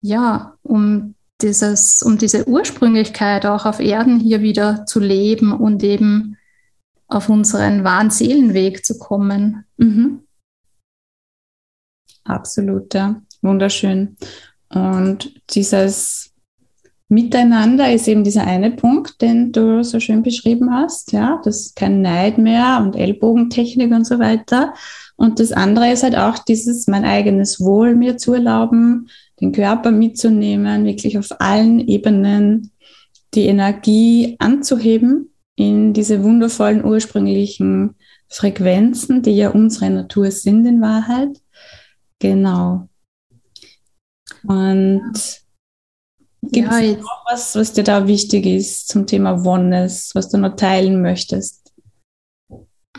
ja, 0.00 0.54
um 0.62 1.14
dieses, 1.42 2.02
um 2.02 2.18
diese 2.18 2.48
Ursprünglichkeit 2.48 3.44
auch 3.46 3.66
auf 3.66 3.80
Erden 3.80 4.18
hier 4.20 4.40
wieder 4.40 4.86
zu 4.86 5.00
leben 5.00 5.52
und 5.52 5.82
eben 5.82 6.36
auf 7.08 7.28
unseren 7.28 7.84
wahren 7.84 8.10
Seelenweg 8.10 8.84
zu 8.84 8.98
kommen. 8.98 9.64
Mhm. 9.76 10.20
Absolut, 12.24 12.94
ja. 12.94 13.20
Wunderschön. 13.42 14.16
Und 14.70 15.40
dieses 15.50 16.32
Miteinander 17.08 17.92
ist 17.92 18.08
eben 18.08 18.24
dieser 18.24 18.44
eine 18.44 18.72
Punkt, 18.72 19.22
den 19.22 19.52
du 19.52 19.84
so 19.84 20.00
schön 20.00 20.22
beschrieben 20.24 20.74
hast. 20.74 21.12
Ja, 21.12 21.40
das 21.44 21.60
ist 21.60 21.76
kein 21.76 22.02
Neid 22.02 22.36
mehr 22.38 22.80
und 22.82 22.96
Ellbogentechnik 22.96 23.92
und 23.92 24.04
so 24.04 24.18
weiter. 24.18 24.74
Und 25.14 25.38
das 25.38 25.52
andere 25.52 25.92
ist 25.92 26.02
halt 26.02 26.16
auch 26.16 26.38
dieses, 26.38 26.88
mein 26.88 27.04
eigenes 27.04 27.60
Wohl 27.60 27.94
mir 27.94 28.16
zu 28.16 28.34
erlauben, 28.34 29.08
den 29.40 29.52
Körper 29.52 29.90
mitzunehmen, 29.90 30.84
wirklich 30.84 31.18
auf 31.18 31.28
allen 31.38 31.80
Ebenen 31.80 32.72
die 33.34 33.46
Energie 33.46 34.36
anzuheben 34.38 35.30
in 35.56 35.92
diese 35.92 36.22
wundervollen 36.22 36.84
ursprünglichen 36.84 37.96
Frequenzen, 38.28 39.22
die 39.22 39.32
ja 39.32 39.50
unsere 39.50 39.90
Natur 39.90 40.30
sind 40.30 40.66
in 40.66 40.80
Wahrheit. 40.80 41.40
Genau. 42.18 42.88
Und 44.46 45.12
gibt 46.42 46.70
es 46.70 46.80
ja, 46.80 46.92
noch 46.96 47.24
was, 47.30 47.54
was 47.56 47.72
dir 47.72 47.84
da 47.84 48.06
wichtig 48.06 48.46
ist 48.46 48.88
zum 48.88 49.06
Thema 49.06 49.44
Oneness, 49.44 50.14
was 50.14 50.28
du 50.28 50.38
noch 50.38 50.56
teilen 50.56 51.02
möchtest? 51.02 51.65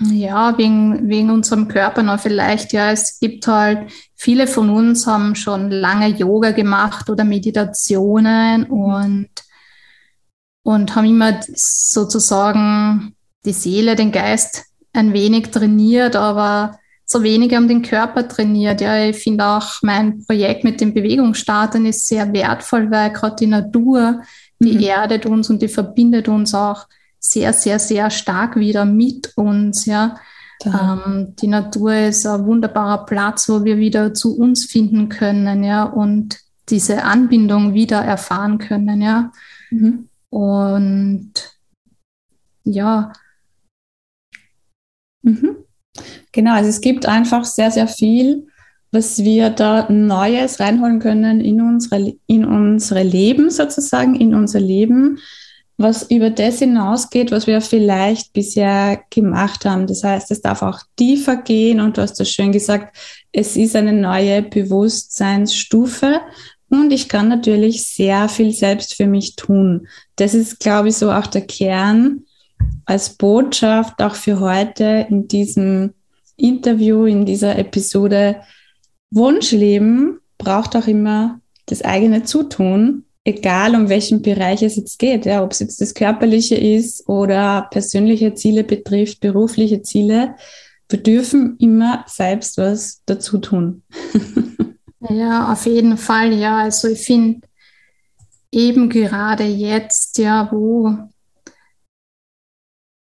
Ja, 0.02 0.58
wegen, 0.58 1.10
wegen 1.10 1.32
unserem 1.32 1.68
Körper 1.68 2.04
noch 2.04 2.20
vielleicht. 2.20 2.74
Ja, 2.74 2.92
es 2.92 3.20
gibt 3.20 3.48
halt, 3.48 3.92
viele 4.16 4.48
von 4.48 4.70
uns 4.70 5.08
haben 5.08 5.36
schon 5.36 5.72
lange 5.72 6.08
Yoga 6.10 6.52
gemacht 6.52 7.10
oder 7.10 7.24
Meditationen 7.24 8.62
mhm. 8.62 8.72
und, 8.72 9.30
und 10.64 10.96
haben 10.96 11.06
immer 11.06 11.40
sozusagen 11.54 13.16
die 13.46 13.54
Seele, 13.54 13.96
den 13.96 14.12
Geist 14.12 14.66
ein 14.94 15.14
wenig 15.14 15.50
trainiert, 15.52 16.16
aber 16.16 16.80
so 17.06 17.24
wenig 17.24 17.54
haben 17.56 17.68
den 17.68 17.82
Körper 17.82 18.28
trainiert. 18.28 18.82
Ja, 18.82 19.04
ich 19.06 19.18
finde 19.18 19.46
auch 19.46 19.82
mein 19.82 20.26
Projekt 20.26 20.64
mit 20.64 20.82
den 20.82 20.94
Bewegungsstartern 20.94 21.86
ist 21.86 22.08
sehr 22.08 22.34
wertvoll, 22.34 22.92
weil 22.92 23.12
gerade 23.12 23.38
die 23.38 23.48
Natur, 23.48 24.22
die 24.60 24.74
mhm. 24.74 24.84
erdet 24.84 25.26
uns 25.26 25.50
und 25.50 25.62
die 25.62 25.70
verbindet 25.70 26.28
uns 26.28 26.54
auch 26.54 26.86
sehr, 27.32 27.54
sehr, 27.54 27.80
sehr 27.80 28.10
stark 28.10 28.56
wieder 28.56 28.86
mit 28.86 29.34
uns. 29.36 29.86
Ja. 29.86 30.18
Ähm, 30.66 31.36
die 31.40 31.48
Natur 31.48 31.94
ist 31.94 32.26
ein 32.26 32.46
wunderbarer 32.46 33.06
Platz, 33.06 33.48
wo 33.50 33.64
wir 33.64 33.78
wieder 33.78 34.14
zu 34.14 34.38
uns 34.38 34.66
finden 34.66 35.10
können, 35.10 35.64
ja, 35.64 35.84
und 35.84 36.40
diese 36.70 37.04
Anbindung 37.04 37.74
wieder 37.74 38.02
erfahren 38.02 38.58
können, 38.58 39.02
ja. 39.02 39.32
Mhm. 39.70 40.10
Und 40.30 41.32
ja. 42.64 43.14
Mhm. 45.22 45.58
Genau, 46.32 46.54
also 46.54 46.70
es 46.70 46.82
gibt 46.82 47.06
einfach 47.06 47.46
sehr, 47.46 47.72
sehr 47.72 47.88
viel, 47.88 48.48
was 48.92 49.20
wir 49.20 49.50
da 49.50 49.90
Neues 49.90 50.60
reinholen 50.60 51.00
können 51.00 51.42
in 51.42 51.62
unsere, 51.62 52.14
in 52.26 52.46
unsere 52.46 53.04
Leben 53.04 53.50
sozusagen, 53.50 54.16
in 54.16 54.34
unser 54.34 54.60
Leben, 54.60 55.20
was 55.78 56.10
über 56.10 56.32
das 56.32 56.60
hinausgeht, 56.60 57.32
was 57.32 57.46
wir 57.46 57.62
vielleicht 57.62 58.34
bisher 58.34 59.00
gemacht 59.12 59.64
haben. 59.64 59.86
Das 59.86 60.04
heißt, 60.04 60.32
es 60.32 60.42
darf 60.42 60.64
auch 60.64 60.80
tiefer 60.96 61.38
gehen 61.38 61.80
und 61.80 61.98
du 61.98 62.02
hast 62.02 62.20
das 62.20 62.32
schön 62.32 62.52
gesagt, 62.52 62.98
es 63.32 63.56
ist 63.56 63.76
eine 63.76 63.94
neue 63.94 64.42
Bewusstseinsstufe 64.42 66.22
und 66.70 66.92
ich 66.92 67.08
kann 67.08 67.30
natürlich 67.30 67.86
sehr 67.86 68.28
viel 68.28 68.52
selbst 68.52 68.96
für 68.96 69.06
mich 69.06 69.36
tun. 69.36 69.88
Das 70.16 70.34
ist, 70.34 70.60
glaube 70.60 70.90
ich, 70.90 70.98
so 70.98 71.12
auch 71.12 71.28
der 71.28 71.46
Kern 71.46 72.24
als 72.86 73.12
Botschaft 73.12 74.02
auch 74.02 74.16
für 74.16 74.40
heute 74.40 75.06
in 75.10 75.28
diesem 75.28 75.94
Interview, 76.36 77.06
in 77.06 77.26
dieser 77.26 77.58
Episode. 77.58 78.42
Wunschleben 79.12 80.20
braucht 80.38 80.76
auch 80.76 80.88
immer 80.88 81.40
das 81.68 81.82
eigene 81.84 82.24
Zutun, 82.24 83.06
egal 83.28 83.76
um 83.76 83.90
welchen 83.90 84.22
Bereich 84.22 84.64
es 84.64 84.78
jetzt 84.78 85.00
geht, 85.00 85.26
ja, 85.26 85.44
ob 85.44 85.52
es 85.52 85.60
jetzt 85.60 85.82
das 85.82 85.94
Körperliche 85.94 86.56
ist 86.56 87.10
oder 87.10 87.68
persönliche 87.70 88.34
Ziele 88.34 88.64
betrifft, 88.64 89.20
berufliche 89.20 89.82
Ziele. 89.82 90.36
Wir 90.88 91.04
dürfen 91.04 91.58
immer 91.60 92.06
selbst 92.08 92.58
was 92.58 93.02
dazu 93.06 93.40
tun. 93.40 93.84
ja, 95.10 95.52
auf 95.52 95.66
jeden 95.66 95.98
Fall, 95.98 96.34
ja. 96.34 96.60
Also 96.60 96.88
ich 96.88 97.02
finde 97.02 97.46
eben 98.50 98.90
gerade 98.90 99.44
jetzt, 99.44 100.18
ja, 100.18 100.48
wo 100.50 100.98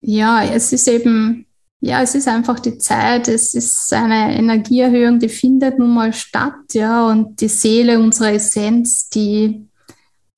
ja, 0.01 0.43
es 0.43 0.73
ist 0.73 0.89
eben, 0.89 1.45
ja, 1.79 2.01
es 2.01 2.13
ist 2.15 2.27
einfach 2.27 2.59
die 2.59 2.77
Zeit, 2.77 3.29
es 3.29 3.53
ist 3.53 3.93
eine 3.93 4.37
Energieerhöhung, 4.37 5.19
die 5.19 5.29
findet 5.29 5.79
nun 5.79 5.93
mal 5.93 6.11
statt, 6.11 6.73
ja, 6.73 7.07
und 7.07 7.39
die 7.39 7.47
Seele, 7.47 7.99
unsere 7.99 8.33
Essenz, 8.33 9.07
die, 9.07 9.68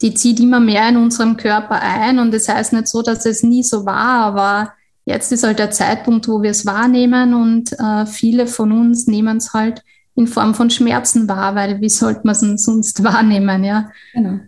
die 0.01 0.13
zieht 0.13 0.39
immer 0.39 0.59
mehr 0.59 0.89
in 0.89 0.97
unserem 0.97 1.37
Körper 1.37 1.79
ein 1.81 2.19
und 2.19 2.33
das 2.33 2.49
heißt 2.49 2.73
nicht 2.73 2.87
so, 2.87 3.01
dass 3.01 3.25
es 3.25 3.43
nie 3.43 3.63
so 3.63 3.85
war, 3.85 4.25
aber 4.25 4.73
jetzt 5.05 5.31
ist 5.31 5.43
halt 5.43 5.59
der 5.59 5.71
Zeitpunkt, 5.71 6.27
wo 6.27 6.41
wir 6.41 6.51
es 6.51 6.65
wahrnehmen 6.65 7.33
und 7.33 7.73
äh, 7.79 8.05
viele 8.05 8.47
von 8.47 8.71
uns 8.71 9.07
nehmen 9.07 9.37
es 9.37 9.53
halt 9.53 9.83
in 10.15 10.27
Form 10.27 10.55
von 10.55 10.69
Schmerzen 10.69 11.27
wahr, 11.27 11.55
weil 11.55 11.81
wie 11.81 11.89
sollte 11.89 12.21
man 12.23 12.35
es 12.35 12.63
sonst 12.63 13.03
wahrnehmen, 13.03 13.63
ja. 13.63 13.91
Genau. 14.13 14.39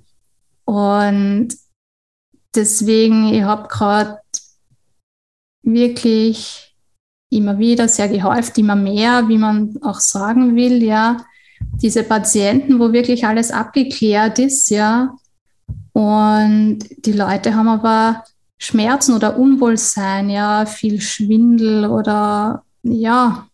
Und 0.65 1.49
deswegen, 2.55 3.33
ich 3.33 3.43
habe 3.43 3.67
gerade 3.67 4.19
wirklich 5.63 6.75
immer 7.29 7.57
wieder 7.57 7.87
sehr 7.87 8.09
gehäuft, 8.09 8.57
immer 8.57 8.75
mehr, 8.75 9.27
wie 9.27 9.37
man 9.37 9.77
auch 9.81 9.99
sagen 9.99 10.55
will, 10.55 10.83
ja, 10.83 11.17
diese 11.81 12.03
Patienten, 12.03 12.79
wo 12.79 12.91
wirklich 12.93 13.25
alles 13.25 13.51
abgeklärt 13.51 14.39
ist, 14.39 14.69
ja, 14.69 15.15
und 15.93 16.79
die 17.05 17.13
Leute 17.13 17.55
haben 17.55 17.69
aber 17.69 18.23
Schmerzen 18.57 19.13
oder 19.13 19.37
Unwohlsein, 19.37 20.29
ja, 20.29 20.65
viel 20.65 20.99
Schwindel 20.99 21.85
oder 21.85 22.63
ja. 22.81 23.47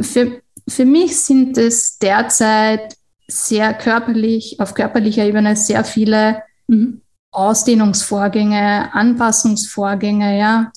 Für, 0.00 0.40
für 0.66 0.84
mich 0.86 1.20
sind 1.20 1.58
es 1.58 1.98
derzeit 1.98 2.96
sehr 3.28 3.74
körperlich, 3.74 4.60
auf 4.60 4.74
körperlicher 4.74 5.24
Ebene 5.24 5.56
sehr 5.56 5.84
viele 5.84 6.42
mhm. 6.68 7.02
Ausdehnungsvorgänge, 7.32 8.94
Anpassungsvorgänge, 8.94 10.38
ja. 10.38 10.72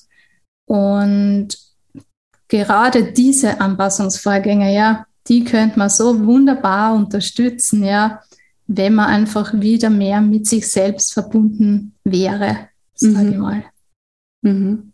Und 0.66 1.56
gerade 2.48 3.12
diese 3.12 3.60
Anpassungsvorgänge, 3.60 4.74
ja, 4.74 5.06
die 5.28 5.44
könnte 5.44 5.78
man 5.78 5.88
so 5.88 6.26
wunderbar 6.26 6.94
unterstützen, 6.94 7.84
ja, 7.84 8.22
wenn 8.68 8.94
man 8.94 9.06
einfach 9.06 9.52
wieder 9.54 9.90
mehr 9.90 10.20
mit 10.20 10.46
sich 10.46 10.70
selbst 10.70 11.14
verbunden 11.14 11.94
wäre, 12.04 12.68
sage 12.94 13.24
mhm. 13.24 13.32
ich 13.32 13.38
mal. 13.38 13.64
Mhm. 14.42 14.92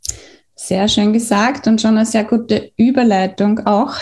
Sehr 0.55 0.89
schön 0.89 1.13
gesagt 1.13 1.67
und 1.67 1.81
schon 1.81 1.97
eine 1.97 2.07
sehr 2.07 2.25
gute 2.25 2.73
Überleitung 2.77 3.67
auch 3.67 3.97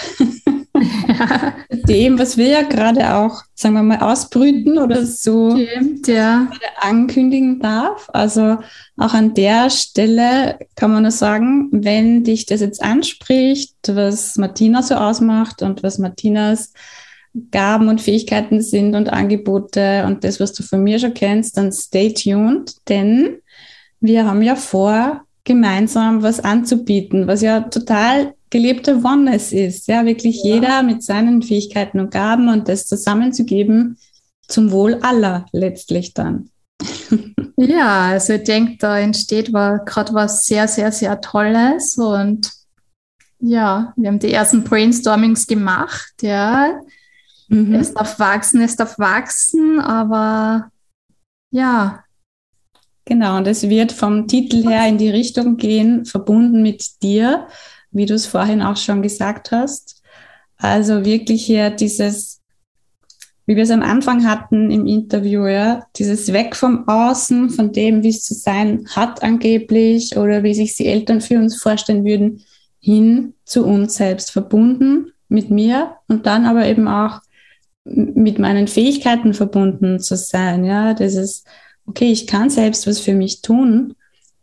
dem, 1.88 2.18
was 2.18 2.36
wir 2.36 2.48
ja 2.48 2.62
gerade 2.62 3.14
auch, 3.14 3.42
sagen 3.54 3.74
wir 3.74 3.82
mal, 3.82 4.00
ausbrüten 4.00 4.78
oder 4.78 5.04
so 5.06 5.56
Stimmt, 5.56 6.06
ja. 6.06 6.50
ankündigen 6.80 7.58
darf. 7.58 8.10
Also 8.12 8.58
auch 8.98 9.14
an 9.14 9.32
der 9.34 9.70
Stelle 9.70 10.58
kann 10.76 10.92
man 10.92 11.02
nur 11.02 11.10
sagen, 11.10 11.68
wenn 11.72 12.24
dich 12.24 12.44
das 12.44 12.60
jetzt 12.60 12.82
anspricht, 12.82 13.74
was 13.88 14.36
Martina 14.36 14.82
so 14.82 14.94
ausmacht 14.94 15.62
und 15.62 15.82
was 15.82 15.98
Martinas 15.98 16.72
Gaben 17.50 17.88
und 17.88 18.00
Fähigkeiten 18.00 18.60
sind 18.60 18.94
und 18.94 19.10
Angebote 19.10 20.04
und 20.06 20.24
das, 20.24 20.38
was 20.38 20.52
du 20.52 20.62
von 20.62 20.82
mir 20.82 20.98
schon 20.98 21.14
kennst, 21.14 21.56
dann 21.56 21.72
stay 21.72 22.12
tuned, 22.12 22.76
denn 22.88 23.38
wir 24.00 24.26
haben 24.26 24.42
ja 24.42 24.56
vor, 24.56 25.24
gemeinsam 25.44 26.22
was 26.22 26.40
anzubieten, 26.40 27.26
was 27.26 27.42
ja 27.42 27.60
total 27.62 28.34
gelebte 28.50 29.02
Oneness 29.02 29.52
ist. 29.52 29.88
Ja, 29.88 30.04
wirklich 30.04 30.44
ja. 30.44 30.54
jeder 30.54 30.82
mit 30.82 31.02
seinen 31.02 31.42
Fähigkeiten 31.42 31.98
und 31.98 32.10
Gaben 32.10 32.48
und 32.48 32.68
das 32.68 32.86
zusammenzugeben 32.86 33.98
zum 34.46 34.70
Wohl 34.70 34.94
aller 35.02 35.46
letztlich 35.52 36.14
dann. 36.14 36.50
ja, 37.56 38.10
also 38.10 38.34
ich 38.34 38.44
denke, 38.44 38.76
da 38.78 38.98
entsteht 38.98 39.52
gerade 39.52 40.14
was 40.14 40.46
sehr, 40.46 40.68
sehr, 40.68 40.92
sehr 40.92 41.20
Tolles 41.20 41.96
und 41.96 42.50
ja, 43.40 43.92
wir 43.96 44.08
haben 44.08 44.20
die 44.20 44.32
ersten 44.32 44.62
Brainstormings 44.62 45.46
gemacht, 45.46 46.14
ja. 46.20 46.78
Mhm. 47.52 47.74
Es 47.74 47.92
darf 47.92 48.18
wachsen, 48.18 48.62
es 48.62 48.76
darf 48.76 48.98
wachsen, 48.98 49.78
aber 49.78 50.70
ja. 51.50 52.02
Genau, 53.04 53.36
und 53.36 53.46
es 53.46 53.68
wird 53.68 53.92
vom 53.92 54.26
Titel 54.26 54.66
her 54.66 54.88
in 54.88 54.96
die 54.96 55.10
Richtung 55.10 55.58
gehen, 55.58 56.06
verbunden 56.06 56.62
mit 56.62 57.02
dir, 57.02 57.46
wie 57.90 58.06
du 58.06 58.14
es 58.14 58.26
vorhin 58.26 58.62
auch 58.62 58.76
schon 58.76 59.02
gesagt 59.02 59.50
hast. 59.50 60.02
Also 60.56 61.04
wirklich 61.04 61.44
hier 61.44 61.68
dieses, 61.68 62.40
wie 63.44 63.56
wir 63.56 63.64
es 63.64 63.70
am 63.70 63.82
Anfang 63.82 64.26
hatten 64.26 64.70
im 64.70 64.86
Interview, 64.86 65.46
ja, 65.46 65.84
dieses 65.96 66.32
Weg 66.32 66.56
vom 66.56 66.88
Außen, 66.88 67.50
von 67.50 67.72
dem, 67.72 68.02
wie 68.02 68.10
es 68.10 68.24
zu 68.24 68.32
sein 68.32 68.86
hat 68.94 69.22
angeblich 69.22 70.16
oder 70.16 70.42
wie 70.42 70.54
sich 70.54 70.74
die 70.76 70.86
Eltern 70.86 71.20
für 71.20 71.38
uns 71.38 71.60
vorstellen 71.60 72.04
würden, 72.06 72.44
hin 72.80 73.34
zu 73.44 73.66
uns 73.66 73.96
selbst 73.96 74.30
verbunden 74.30 75.12
mit 75.28 75.50
mir 75.50 75.96
und 76.08 76.24
dann 76.24 76.46
aber 76.46 76.64
eben 76.66 76.88
auch 76.88 77.20
mit 77.84 78.38
meinen 78.38 78.68
Fähigkeiten 78.68 79.34
verbunden 79.34 80.00
zu 80.00 80.16
sein. 80.16 80.64
Ja, 80.64 80.94
das 80.94 81.14
ist, 81.14 81.46
okay, 81.86 82.12
ich 82.12 82.26
kann 82.26 82.50
selbst 82.50 82.86
was 82.86 83.00
für 83.00 83.14
mich 83.14 83.42
tun 83.42 83.94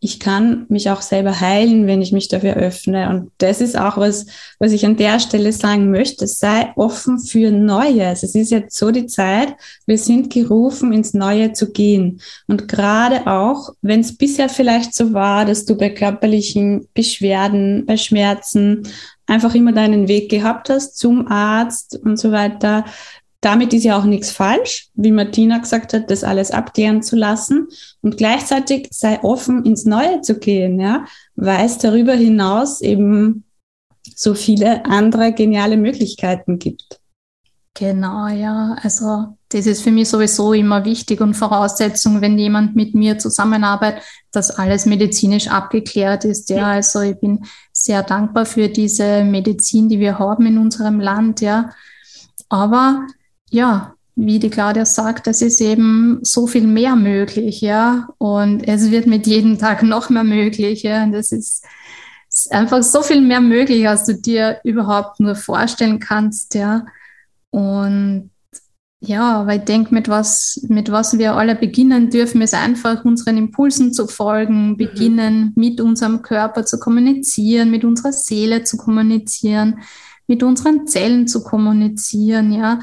ich 0.01 0.19
kann 0.19 0.65
mich 0.69 0.89
auch 0.89 1.01
selber 1.01 1.41
heilen, 1.41 1.85
wenn 1.85 2.01
ich 2.01 2.13
mich 2.13 2.29
dafür 2.29 2.53
öffne. 2.55 3.09
Und 3.09 3.31
das 3.39 3.59
ist 3.59 3.77
auch 3.77 3.97
was, 3.97 4.27
was 4.57 4.71
ich 4.71 4.85
an 4.85 4.95
der 4.95 5.19
Stelle 5.19 5.51
sagen 5.51 5.91
möchte. 5.91 6.25
Sei 6.25 6.71
offen 6.77 7.19
für 7.19 7.51
Neues. 7.51 8.23
Es 8.23 8.33
ist 8.33 8.49
jetzt 8.49 8.77
so 8.77 8.91
die 8.91 9.07
Zeit. 9.07 9.55
Wir 9.85 9.97
sind 9.97 10.31
gerufen, 10.31 10.93
ins 10.93 11.13
Neue 11.13 11.51
zu 11.51 11.73
gehen. 11.73 12.21
Und 12.47 12.69
gerade 12.69 13.27
auch, 13.27 13.73
wenn 13.81 13.99
es 13.99 14.15
bisher 14.15 14.47
vielleicht 14.47 14.95
so 14.95 15.11
war, 15.13 15.43
dass 15.43 15.65
du 15.65 15.75
bei 15.75 15.89
körperlichen 15.89 16.87
Beschwerden, 16.93 17.85
bei 17.85 17.97
Schmerzen 17.97 18.87
einfach 19.27 19.53
immer 19.53 19.73
deinen 19.73 20.07
Weg 20.07 20.29
gehabt 20.29 20.69
hast 20.69 20.97
zum 20.97 21.27
Arzt 21.27 21.99
und 22.03 22.17
so 22.17 22.31
weiter, 22.31 22.85
damit 23.41 23.73
ist 23.73 23.85
ja 23.85 23.97
auch 23.97 24.03
nichts 24.03 24.31
falsch, 24.31 24.89
wie 24.95 25.11
Martina 25.11 25.59
gesagt 25.59 25.93
hat, 25.93 26.11
das 26.11 26.23
alles 26.23 26.51
abklären 26.51 27.01
zu 27.01 27.15
lassen 27.15 27.67
und 28.01 28.17
gleichzeitig 28.17 28.89
sei 28.91 29.23
offen, 29.23 29.63
ins 29.65 29.85
Neue 29.85 30.21
zu 30.21 30.39
gehen, 30.39 30.79
ja, 30.79 31.05
weil 31.35 31.65
es 31.65 31.77
darüber 31.77 32.13
hinaus 32.13 32.81
eben 32.81 33.45
so 34.15 34.33
viele 34.33 34.85
andere 34.85 35.33
geniale 35.33 35.77
Möglichkeiten 35.77 36.59
gibt. 36.59 36.99
Genau, 37.75 38.27
ja. 38.27 38.75
Also 38.81 39.37
das 39.49 39.65
ist 39.65 39.83
für 39.83 39.91
mich 39.91 40.09
sowieso 40.09 40.51
immer 40.51 40.83
wichtig 40.83 41.21
und 41.21 41.33
Voraussetzung, 41.33 42.19
wenn 42.19 42.37
jemand 42.37 42.75
mit 42.75 42.93
mir 42.93 43.17
zusammenarbeitet, 43.19 44.03
dass 44.31 44.51
alles 44.51 44.85
medizinisch 44.85 45.47
abgeklärt 45.47 46.25
ist. 46.25 46.49
Ja, 46.49 46.67
also 46.71 46.99
ich 47.01 47.17
bin 47.19 47.45
sehr 47.71 48.03
dankbar 48.03 48.45
für 48.45 48.67
diese 48.67 49.23
Medizin, 49.23 49.87
die 49.87 49.99
wir 49.99 50.19
haben 50.19 50.45
in 50.45 50.57
unserem 50.57 50.99
Land. 50.99 51.39
Ja, 51.39 51.69
aber 52.49 53.07
ja, 53.51 53.93
wie 54.15 54.39
die 54.39 54.49
Claudia 54.49 54.85
sagt, 54.85 55.27
es 55.27 55.41
ist 55.41 55.61
eben 55.61 56.19
so 56.23 56.45
viel 56.45 56.67
mehr 56.67 56.95
möglich, 56.95 57.61
ja. 57.61 58.09
Und 58.17 58.67
es 58.67 58.91
wird 58.91 59.07
mit 59.07 59.27
jedem 59.27 59.57
Tag 59.57 59.81
noch 59.81 60.09
mehr 60.09 60.25
möglich, 60.25 60.83
ja. 60.83 61.03
Und 61.03 61.13
es 61.13 61.31
ist, 61.31 61.63
ist 62.27 62.51
einfach 62.51 62.83
so 62.83 63.01
viel 63.01 63.21
mehr 63.21 63.39
möglich, 63.39 63.87
als 63.87 64.05
du 64.05 64.15
dir 64.15 64.59
überhaupt 64.63 65.19
nur 65.21 65.35
vorstellen 65.35 65.99
kannst, 65.99 66.53
ja. 66.55 66.85
Und 67.49 68.31
ja, 69.01 69.47
weil 69.47 69.59
ich 69.59 69.65
denke, 69.65 69.93
mit 69.93 70.09
was, 70.09 70.59
mit 70.67 70.91
was 70.91 71.17
wir 71.17 71.35
alle 71.35 71.55
beginnen 71.55 72.09
dürfen, 72.09 72.41
ist 72.41 72.53
einfach 72.53 73.05
unseren 73.05 73.37
Impulsen 73.37 73.93
zu 73.93 74.07
folgen, 74.07 74.71
mhm. 74.71 74.77
beginnen 74.77 75.53
mit 75.55 75.79
unserem 75.79 76.21
Körper 76.21 76.65
zu 76.65 76.77
kommunizieren, 76.79 77.71
mit 77.71 77.85
unserer 77.85 78.11
Seele 78.11 78.65
zu 78.65 78.75
kommunizieren, 78.75 79.79
mit 80.27 80.43
unseren 80.43 80.85
Zellen 80.85 81.29
zu 81.29 81.41
kommunizieren, 81.41 82.51
ja 82.51 82.79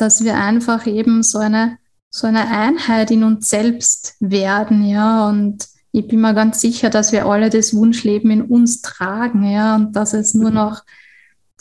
dass 0.00 0.24
wir 0.24 0.36
einfach 0.36 0.86
eben 0.86 1.22
so 1.22 1.38
eine, 1.38 1.78
so 2.08 2.26
eine 2.26 2.48
Einheit 2.48 3.10
in 3.10 3.24
uns 3.24 3.48
selbst 3.48 4.16
werden, 4.20 4.84
ja, 4.86 5.28
und 5.28 5.66
ich 5.92 6.06
bin 6.06 6.20
mir 6.20 6.34
ganz 6.34 6.60
sicher, 6.60 6.88
dass 6.88 7.12
wir 7.12 7.26
alle 7.26 7.50
das 7.50 7.74
Wunschleben 7.74 8.30
in 8.30 8.42
uns 8.42 8.80
tragen, 8.80 9.50
ja, 9.50 9.76
und 9.76 9.96
dass 9.96 10.12
es 10.12 10.34
nur 10.34 10.50
noch 10.50 10.82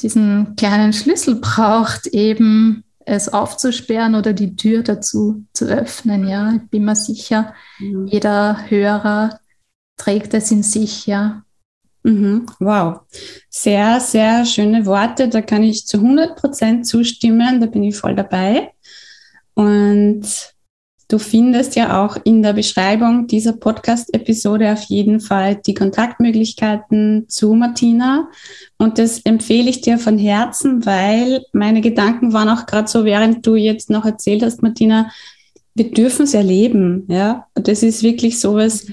diesen 0.02 0.56
kleinen 0.56 0.94
Schlüssel 0.94 1.36
braucht, 1.36 2.08
eben 2.08 2.84
es 3.06 3.28
aufzusperren 3.28 4.16
oder 4.16 4.34
die 4.34 4.56
Tür 4.56 4.84
dazu 4.84 5.46
zu 5.54 5.66
öffnen, 5.66 6.28
ja. 6.28 6.54
Ich 6.54 6.70
bin 6.70 6.86
mir 6.86 6.96
sicher, 6.96 7.54
mhm. 7.80 8.08
jeder 8.08 8.70
Hörer 8.70 9.40
trägt 9.98 10.34
es 10.34 10.52
in 10.52 10.64
sich, 10.64 11.08
ja. 11.08 11.44
Mhm. 12.10 12.48
Wow, 12.60 13.02
sehr, 13.50 14.00
sehr 14.00 14.44
schöne 14.46 14.86
Worte. 14.88 15.30
Da 15.30 15.42
kann 15.42 15.62
ich 15.62 15.86
zu 15.86 15.98
100 15.98 16.36
Prozent 16.36 16.88
zustimmen. 16.88 17.62
Da 17.62 17.68
bin 17.68 17.84
ich 17.84 17.98
voll 17.98 18.16
dabei. 18.16 18.72
Und 19.54 20.24
du 21.08 21.20
findest 21.20 21.76
ja 21.76 22.04
auch 22.04 22.18
in 22.24 22.42
der 22.42 22.54
Beschreibung 22.54 23.28
dieser 23.28 23.54
Podcast-Episode 23.54 24.74
auf 24.74 24.84
jeden 24.86 25.20
Fall 25.20 25.58
die 25.58 25.76
Kontaktmöglichkeiten 25.76 27.26
zu 27.28 27.54
Martina. 27.54 28.30
Und 28.80 28.98
das 28.98 29.20
empfehle 29.20 29.70
ich 29.70 29.82
dir 29.82 30.00
von 30.00 30.18
Herzen, 30.18 30.88
weil 30.88 31.44
meine 31.54 31.82
Gedanken 31.82 32.34
waren 32.34 32.50
auch 32.50 32.66
gerade 32.66 32.88
so, 32.88 33.06
während 33.06 33.46
du 33.46 33.56
jetzt 33.56 33.92
noch 33.92 34.06
erzählt 34.06 34.42
hast, 34.42 34.64
Martina, 34.64 35.12
wir 35.76 35.92
dürfen 35.92 36.24
es 36.24 36.34
erleben. 36.34 37.06
Ja, 37.08 37.46
das 37.54 37.84
ist 37.84 38.02
wirklich 38.02 38.40
sowas, 38.40 38.88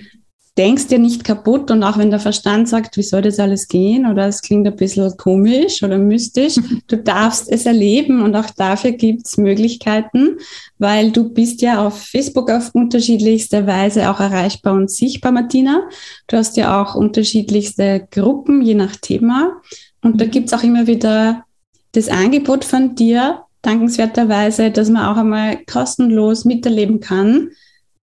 denkst 0.59 0.87
dir 0.87 0.99
nicht 0.99 1.23
kaputt 1.23 1.71
und 1.71 1.83
auch 1.83 1.99
wenn 1.99 2.11
der 2.11 2.21
Verstand 2.21 2.69
sagt, 2.69 2.97
wie 2.97 3.03
soll 3.03 3.23
das 3.23 3.39
alles 3.39 3.69
gehen 3.69 4.07
oder 4.07 4.27
es 4.27 4.41
klingt 4.41 4.67
ein 4.67 4.75
bisschen 4.75 5.15
komisch 5.17 5.83
oder 5.83 5.99
mystisch, 5.99 6.55
du 6.87 6.97
darfst 6.97 7.51
es 7.51 7.67
erleben 7.67 8.23
und 8.23 8.35
auch 8.35 8.51
dafür 8.51 8.93
gibt's 8.93 9.37
Möglichkeiten, 9.37 10.39
weil 10.79 11.11
du 11.11 11.29
bist 11.29 11.61
ja 11.61 11.87
auf 11.87 12.01
Facebook 12.01 12.51
auf 12.51 12.75
unterschiedlichste 12.75 13.67
Weise 13.67 14.11
auch 14.11 14.21
erreichbar 14.21 14.75
und 14.75 14.91
sichtbar, 14.91 15.33
Martina. 15.33 15.89
Du 16.27 16.37
hast 16.37 16.57
ja 16.57 16.83
auch 16.83 16.95
unterschiedlichste 16.95 18.09
Gruppen, 18.11 18.63
je 18.63 18.75
nach 18.75 18.97
Thema. 18.97 19.61
Und 20.03 20.21
da 20.21 20.25
mhm. 20.25 20.31
gibt's 20.31 20.55
auch 20.55 20.63
immer 20.63 20.87
wieder 20.87 21.45
das 21.93 22.09
Angebot 22.09 22.65
von 22.65 22.95
dir, 22.95 23.43
dankenswerterweise, 23.63 24.71
dass 24.71 24.89
man 24.89 25.07
auch 25.07 25.17
einmal 25.17 25.59
kostenlos 25.67 26.45
miterleben 26.45 27.01
kann, 27.01 27.51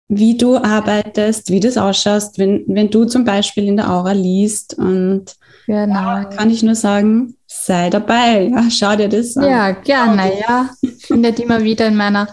wie 0.10 0.36
du 0.36 0.58
arbeitest, 0.58 1.52
wie 1.52 1.60
das 1.60 1.78
ausschaust, 1.78 2.40
wenn, 2.40 2.66
wenn 2.68 2.90
du 2.90 3.06
zum 3.06 3.24
Beispiel 3.24 3.68
in 3.68 3.78
der 3.78 3.92
Aura 3.92 4.12
liest. 4.12 4.74
Und 4.74 5.36
genau. 5.68 5.94
ja, 5.94 6.24
kann 6.26 6.50
ich 6.50 6.64
nur 6.64 6.74
sagen, 6.74 7.36
sei 7.46 7.92
dabei. 7.92 8.50
Ja, 8.52 8.70
schau 8.72 8.96
dir 8.96 9.08
das 9.08 9.38
an. 9.38 9.48
Ja, 9.48 9.72
gerne. 9.72 10.40
Ja, 10.40 10.72
findet 10.98 11.40
immer 11.40 11.64
wieder 11.64 11.86
in 11.86 11.96
meiner 11.96 12.28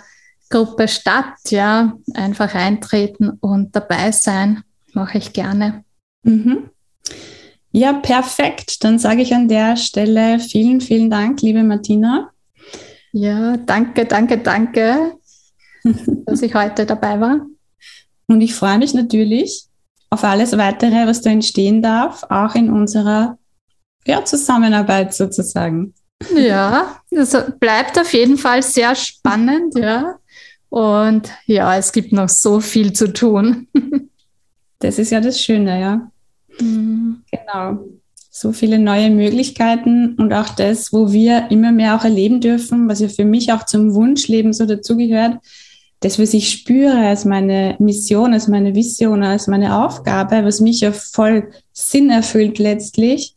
Gruppe 0.49 0.89
statt. 0.89 1.35
Ja, 1.49 1.93
einfach 2.15 2.55
eintreten 2.55 3.31
und 3.41 3.77
dabei 3.77 4.11
sein. 4.11 4.63
Mache 4.95 5.19
ich 5.19 5.35
gerne. 5.35 5.85
Mhm. 6.23 6.71
Ja, 7.73 7.93
perfekt. 7.93 8.85
Dann 8.85 8.99
sage 8.99 9.21
ich 9.21 9.35
an 9.35 9.49
der 9.49 9.77
Stelle 9.77 10.39
vielen, 10.39 10.81
vielen 10.81 11.11
Dank, 11.11 11.43
liebe 11.43 11.63
Martina. 11.63 12.31
Ja, 13.13 13.59
danke, 13.59 14.07
danke, 14.07 14.39
danke, 14.39 15.13
dass 16.25 16.41
ich 16.41 16.55
heute 16.55 16.87
dabei 16.87 17.21
war. 17.21 17.47
Und 18.29 18.41
ich 18.41 18.55
freue 18.55 18.79
mich 18.79 18.95
natürlich 18.95 19.65
auf 20.11 20.25
alles 20.25 20.57
weitere, 20.57 21.07
was 21.07 21.23
da 21.23 21.31
entstehen 21.31 21.83
darf, 21.83 22.25
auch 22.29 22.55
in 22.55 22.71
unserer 22.71 23.39
ja, 24.07 24.25
Zusammenarbeit 24.25 25.15
sozusagen. 25.15 25.95
Ja, 26.35 27.01
das 27.11 27.37
bleibt 27.61 27.99
auf 27.99 28.13
jeden 28.13 28.39
Fall 28.39 28.63
sehr 28.63 28.95
spannend, 28.95 29.77
ja. 29.77 30.17
Und 30.69 31.31
ja, 31.47 31.77
es 31.77 31.93
gibt 31.93 32.13
noch 32.13 32.29
so 32.29 32.61
viel 32.61 32.93
zu 32.93 33.13
tun. 33.13 33.69
Das 34.79 34.99
ist 34.99 35.11
ja 35.11 35.23
das 35.23 35.41
Schöne, 35.41 35.81
ja. 35.81 36.11
Mhm. 36.61 37.23
Genau. 37.31 37.79
So 38.31 38.53
viele 38.53 38.79
neue 38.79 39.09
Möglichkeiten 39.09 40.17
und 40.17 40.35
auch 40.35 40.51
das, 40.51 40.93
wo 40.93 41.13
wir 41.13 41.51
immer 41.51 41.73
mehr 41.73 41.97
auch 41.97 42.05
erleben 42.05 42.43
dürfen, 42.43 42.87
was 42.87 43.01
ja 43.01 43.09
für 43.09 43.25
mich 43.25 43.51
auch 43.53 43.65
zum 43.65 43.95
Wunschleben 43.95 44.53
so 44.53 44.67
dazugehört, 44.67 45.39
das, 46.01 46.19
was 46.19 46.35
ich 46.35 46.51
spüre 46.51 47.09
als 47.09 47.25
meine 47.25 47.77
Mission, 47.79 48.35
als 48.35 48.49
meine 48.49 48.75
Vision, 48.75 49.23
als 49.23 49.47
meine 49.47 49.83
Aufgabe, 49.85 50.45
was 50.45 50.61
mich 50.61 50.81
ja 50.81 50.93
voll 50.93 51.51
Sinn 51.73 52.11
erfüllt 52.11 52.59
letztlich, 52.59 53.35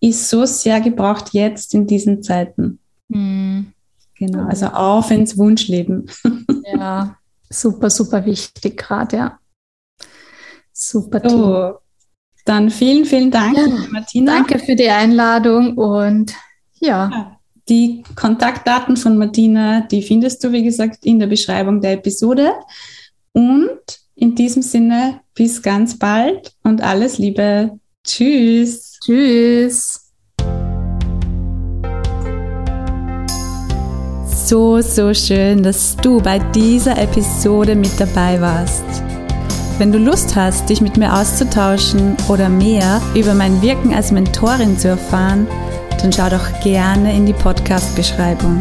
ist 0.00 0.28
so 0.28 0.44
sehr 0.44 0.80
gebraucht 0.80 1.30
jetzt 1.32 1.74
in 1.74 1.86
diesen 1.86 2.22
Zeiten. 2.22 2.78
Mhm. 3.08 3.72
Genau, 4.16 4.44
also 4.44 4.66
auf 4.66 5.10
ins 5.10 5.36
Wunschleben. 5.38 6.10
Ja, 6.72 7.16
super, 7.48 7.90
super 7.90 8.24
wichtig 8.24 8.76
gerade, 8.76 9.16
ja. 9.16 9.38
Super. 10.72 11.28
So, 11.28 11.78
dann 12.44 12.70
vielen, 12.70 13.04
vielen 13.06 13.32
Dank, 13.32 13.56
ja, 13.56 13.66
Martina. 13.90 14.34
Danke 14.34 14.60
für 14.60 14.76
die 14.76 14.88
Einladung 14.88 15.76
und 15.76 16.32
ja. 16.78 17.10
ja. 17.10 17.39
Die 17.70 18.02
Kontaktdaten 18.16 18.96
von 18.96 19.16
Martina, 19.16 19.82
die 19.82 20.02
findest 20.02 20.42
du, 20.42 20.50
wie 20.50 20.64
gesagt, 20.64 21.06
in 21.06 21.20
der 21.20 21.28
Beschreibung 21.28 21.80
der 21.80 21.92
Episode. 21.92 22.50
Und 23.30 23.78
in 24.16 24.34
diesem 24.34 24.60
Sinne, 24.60 25.20
bis 25.34 25.62
ganz 25.62 25.96
bald 25.96 26.52
und 26.64 26.82
alles 26.82 27.18
Liebe. 27.18 27.78
Tschüss. 28.02 28.98
Tschüss. 29.04 30.10
So, 34.46 34.80
so 34.80 35.14
schön, 35.14 35.62
dass 35.62 35.96
du 35.96 36.20
bei 36.20 36.40
dieser 36.40 36.98
Episode 36.98 37.76
mit 37.76 37.92
dabei 38.00 38.40
warst. 38.40 38.82
Wenn 39.78 39.92
du 39.92 39.98
Lust 39.98 40.34
hast, 40.34 40.68
dich 40.68 40.80
mit 40.80 40.96
mir 40.96 41.14
auszutauschen 41.14 42.16
oder 42.28 42.48
mehr 42.48 43.00
über 43.14 43.32
mein 43.32 43.62
Wirken 43.62 43.94
als 43.94 44.10
Mentorin 44.10 44.76
zu 44.76 44.88
erfahren, 44.88 45.46
dann 46.02 46.12
schau 46.12 46.28
doch 46.28 46.60
gerne 46.62 47.14
in 47.14 47.26
die 47.26 47.32
Podcast-Beschreibung. 47.32 48.58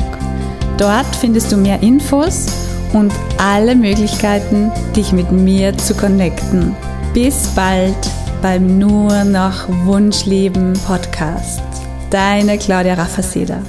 Dort 0.78 1.16
findest 1.16 1.52
du 1.52 1.58
mehr 1.58 1.82
Infos 1.82 2.48
und 2.94 3.12
alle 3.38 3.76
Möglichkeiten, 3.76 4.72
dich 4.96 5.12
mit 5.12 5.32
mir 5.32 5.78
zu 5.78 5.94
connecten. 5.94 6.76
Bis 7.14 7.48
bald 7.50 7.96
beim 8.42 8.80
Nur 8.80 9.24
noch 9.26 9.68
Wunschleben 9.86 10.74
Podcast. 10.86 11.62
Deine 12.10 12.58
Claudia 12.58 12.96
Raffaseder. 12.96 13.62